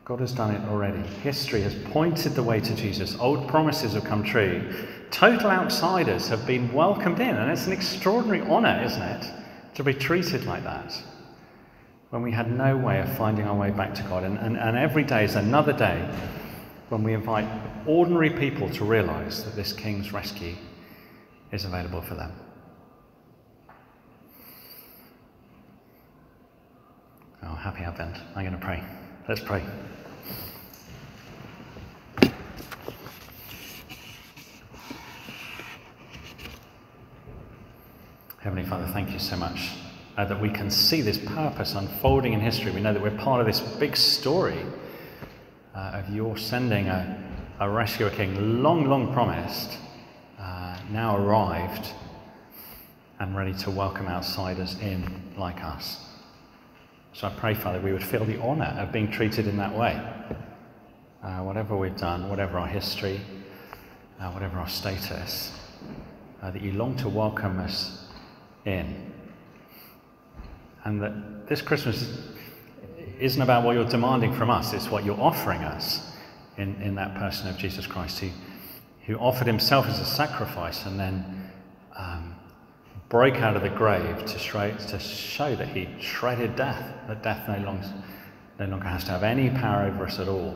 God 0.04 0.20
has 0.20 0.32
done 0.32 0.54
it 0.54 0.68
already. 0.68 1.00
History 1.22 1.62
has 1.62 1.74
pointed 1.86 2.34
the 2.34 2.42
way 2.42 2.60
to 2.60 2.74
Jesus. 2.74 3.16
Old 3.18 3.48
promises 3.48 3.94
have 3.94 4.04
come 4.04 4.22
true. 4.22 4.70
Total 5.10 5.50
outsiders 5.50 6.28
have 6.28 6.46
been 6.46 6.70
welcomed 6.74 7.18
in, 7.18 7.34
and 7.34 7.50
it's 7.50 7.66
an 7.66 7.72
extraordinary 7.72 8.42
honour, 8.42 8.82
isn't 8.84 9.02
it, 9.02 9.32
to 9.74 9.82
be 9.82 9.94
treated 9.94 10.44
like 10.44 10.64
that 10.64 10.92
when 12.10 12.20
we 12.20 12.30
had 12.30 12.50
no 12.50 12.76
way 12.76 13.00
of 13.00 13.16
finding 13.16 13.46
our 13.46 13.56
way 13.56 13.70
back 13.70 13.94
to 13.94 14.02
God. 14.02 14.24
And, 14.24 14.38
and, 14.38 14.58
and 14.58 14.76
every 14.76 15.04
day 15.04 15.24
is 15.24 15.34
another 15.34 15.72
day 15.72 16.06
when 16.90 17.02
we 17.02 17.14
invite 17.14 17.46
ordinary 17.88 18.28
people 18.28 18.68
to 18.68 18.84
realize 18.84 19.42
that 19.44 19.56
this 19.56 19.72
King's 19.72 20.12
rescue 20.12 20.54
is 21.52 21.64
available 21.64 22.02
for 22.02 22.14
them. 22.14 22.32
Oh, 27.42 27.54
happy 27.54 27.80
Advent. 27.80 28.18
I'm 28.36 28.44
going 28.44 28.52
to 28.52 28.58
pray. 28.58 28.84
Let's 29.26 29.40
pray. 29.40 29.64
Heavenly 38.40 38.68
Father, 38.68 38.86
thank 38.92 39.12
you 39.12 39.18
so 39.18 39.36
much 39.36 39.70
uh, 40.18 40.26
that 40.26 40.40
we 40.40 40.50
can 40.50 40.70
see 40.70 41.00
this 41.00 41.16
purpose 41.18 41.74
unfolding 41.74 42.34
in 42.34 42.40
history. 42.40 42.70
We 42.70 42.80
know 42.80 42.92
that 42.92 43.02
we're 43.02 43.16
part 43.16 43.40
of 43.40 43.46
this 43.46 43.60
big 43.60 43.96
story 43.96 44.60
uh, 45.74 45.92
of 45.94 46.14
your 46.14 46.36
sending 46.36 46.88
a, 46.88 47.27
a 47.60 47.68
rescuer 47.68 48.10
king, 48.10 48.62
long, 48.62 48.88
long 48.88 49.12
promised, 49.12 49.76
uh, 50.38 50.78
now 50.90 51.16
arrived 51.16 51.88
and 53.18 53.36
ready 53.36 53.52
to 53.52 53.70
welcome 53.70 54.06
outsiders 54.06 54.78
in 54.80 55.32
like 55.36 55.64
us. 55.64 56.04
So 57.12 57.26
I 57.26 57.30
pray, 57.30 57.54
Father, 57.54 57.80
we 57.80 57.92
would 57.92 58.04
feel 58.04 58.24
the 58.24 58.40
honour 58.40 58.76
of 58.78 58.92
being 58.92 59.10
treated 59.10 59.48
in 59.48 59.56
that 59.56 59.76
way. 59.76 60.00
Uh, 61.20 61.40
whatever 61.40 61.76
we've 61.76 61.96
done, 61.96 62.28
whatever 62.28 62.58
our 62.58 62.68
history, 62.68 63.20
uh, 64.20 64.30
whatever 64.30 64.58
our 64.58 64.68
status, 64.68 65.52
uh, 66.42 66.52
that 66.52 66.62
you 66.62 66.72
long 66.72 66.96
to 66.98 67.08
welcome 67.08 67.58
us 67.58 68.04
in 68.66 69.12
and 70.84 71.02
that 71.02 71.48
this 71.48 71.60
Christmas 71.60 72.22
isn't 73.18 73.42
about 73.42 73.64
what 73.64 73.74
you're 73.74 73.84
demanding 73.84 74.32
from 74.32 74.48
us, 74.48 74.72
it's 74.72 74.88
what 74.88 75.04
you're 75.04 75.20
offering 75.20 75.64
us 75.64 76.08
in, 76.58 76.74
in 76.82 76.94
that 76.96 77.14
person 77.14 77.48
of 77.48 77.56
Jesus 77.56 77.86
Christ, 77.86 78.18
who, 78.18 78.28
who 79.06 79.16
offered 79.16 79.46
himself 79.46 79.86
as 79.86 80.00
a 80.00 80.04
sacrifice 80.04 80.84
and 80.84 80.98
then 80.98 81.50
um, 81.96 82.34
broke 83.08 83.36
out 83.36 83.56
of 83.56 83.62
the 83.62 83.70
grave 83.70 84.24
to, 84.26 84.38
to 84.88 84.98
show 84.98 85.54
that 85.54 85.68
he 85.68 85.88
shredded 86.00 86.56
death, 86.56 86.94
that 87.06 87.22
death 87.22 87.48
no 87.48 87.64
longer, 87.64 87.88
no 88.58 88.66
longer 88.66 88.86
has 88.86 89.04
to 89.04 89.10
have 89.10 89.22
any 89.22 89.48
power 89.48 89.84
over 89.84 90.04
us 90.04 90.18
at 90.18 90.28
all. 90.28 90.54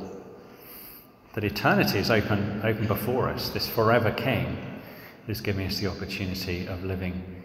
That 1.35 1.45
eternity 1.45 1.99
is 1.99 2.11
open, 2.11 2.61
open 2.63 2.87
before 2.87 3.29
us. 3.29 3.49
This 3.49 3.67
forever 3.67 4.11
King 4.11 4.81
is 5.29 5.41
giving 5.41 5.67
us 5.67 5.79
the 5.79 5.87
opportunity 5.87 6.67
of 6.67 6.85
living 6.85 7.43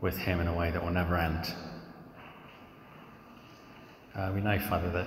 with 0.00 0.16
him 0.16 0.40
in 0.40 0.48
a 0.48 0.54
way 0.54 0.70
that 0.72 0.82
will 0.82 0.90
never 0.90 1.16
end. 1.16 1.54
Uh, 4.16 4.32
we 4.34 4.40
know, 4.40 4.58
Father, 4.58 4.90
that 4.90 5.06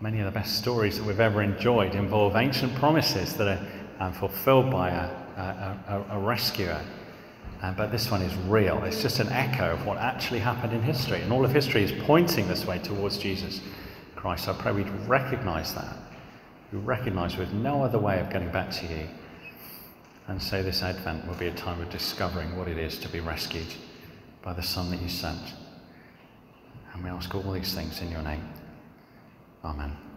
many 0.00 0.18
of 0.18 0.24
the 0.24 0.30
best 0.30 0.56
stories 0.56 0.96
that 0.96 1.04
we've 1.04 1.20
ever 1.20 1.42
enjoyed 1.42 1.94
involve 1.94 2.36
ancient 2.36 2.74
promises 2.76 3.34
that 3.34 3.48
are 3.48 3.66
um, 4.00 4.12
fulfilled 4.12 4.70
by 4.70 4.90
a, 4.90 5.10
a, 5.36 6.04
a, 6.10 6.16
a 6.16 6.18
rescuer. 6.18 6.80
Uh, 7.62 7.72
but 7.74 7.92
this 7.92 8.10
one 8.10 8.22
is 8.22 8.34
real. 8.48 8.82
It's 8.84 9.02
just 9.02 9.20
an 9.20 9.28
echo 9.28 9.72
of 9.72 9.84
what 9.84 9.98
actually 9.98 10.38
happened 10.38 10.72
in 10.72 10.80
history. 10.80 11.20
And 11.20 11.30
all 11.32 11.44
of 11.44 11.52
history 11.52 11.84
is 11.84 11.92
pointing 12.06 12.48
this 12.48 12.64
way 12.64 12.78
towards 12.78 13.18
Jesus 13.18 13.60
Christ. 14.16 14.48
I 14.48 14.54
pray 14.54 14.72
we'd 14.72 14.88
recognize 15.06 15.74
that 15.74 15.96
We 16.72 16.78
recognise 16.78 17.36
we 17.36 17.44
have 17.44 17.54
no 17.54 17.82
other 17.82 17.98
way 17.98 18.20
of 18.20 18.30
getting 18.30 18.50
back 18.50 18.70
to 18.70 18.86
you. 18.86 19.06
And 20.28 20.40
so 20.40 20.62
this 20.62 20.82
Advent 20.82 21.26
will 21.26 21.34
be 21.34 21.48
a 21.48 21.54
time 21.54 21.80
of 21.82 21.90
discovering 21.90 22.56
what 22.56 22.68
it 22.68 22.78
is 22.78 22.98
to 23.00 23.08
be 23.08 23.20
rescued 23.20 23.66
by 24.42 24.54
the 24.54 24.62
Son 24.62 24.90
that 24.90 25.02
you 25.02 25.08
sent. 25.08 25.42
And 26.94 27.04
we 27.04 27.10
ask 27.10 27.34
all 27.34 27.52
these 27.52 27.74
things 27.74 28.00
in 28.00 28.10
your 28.10 28.22
name. 28.22 28.48
Amen. 29.62 30.09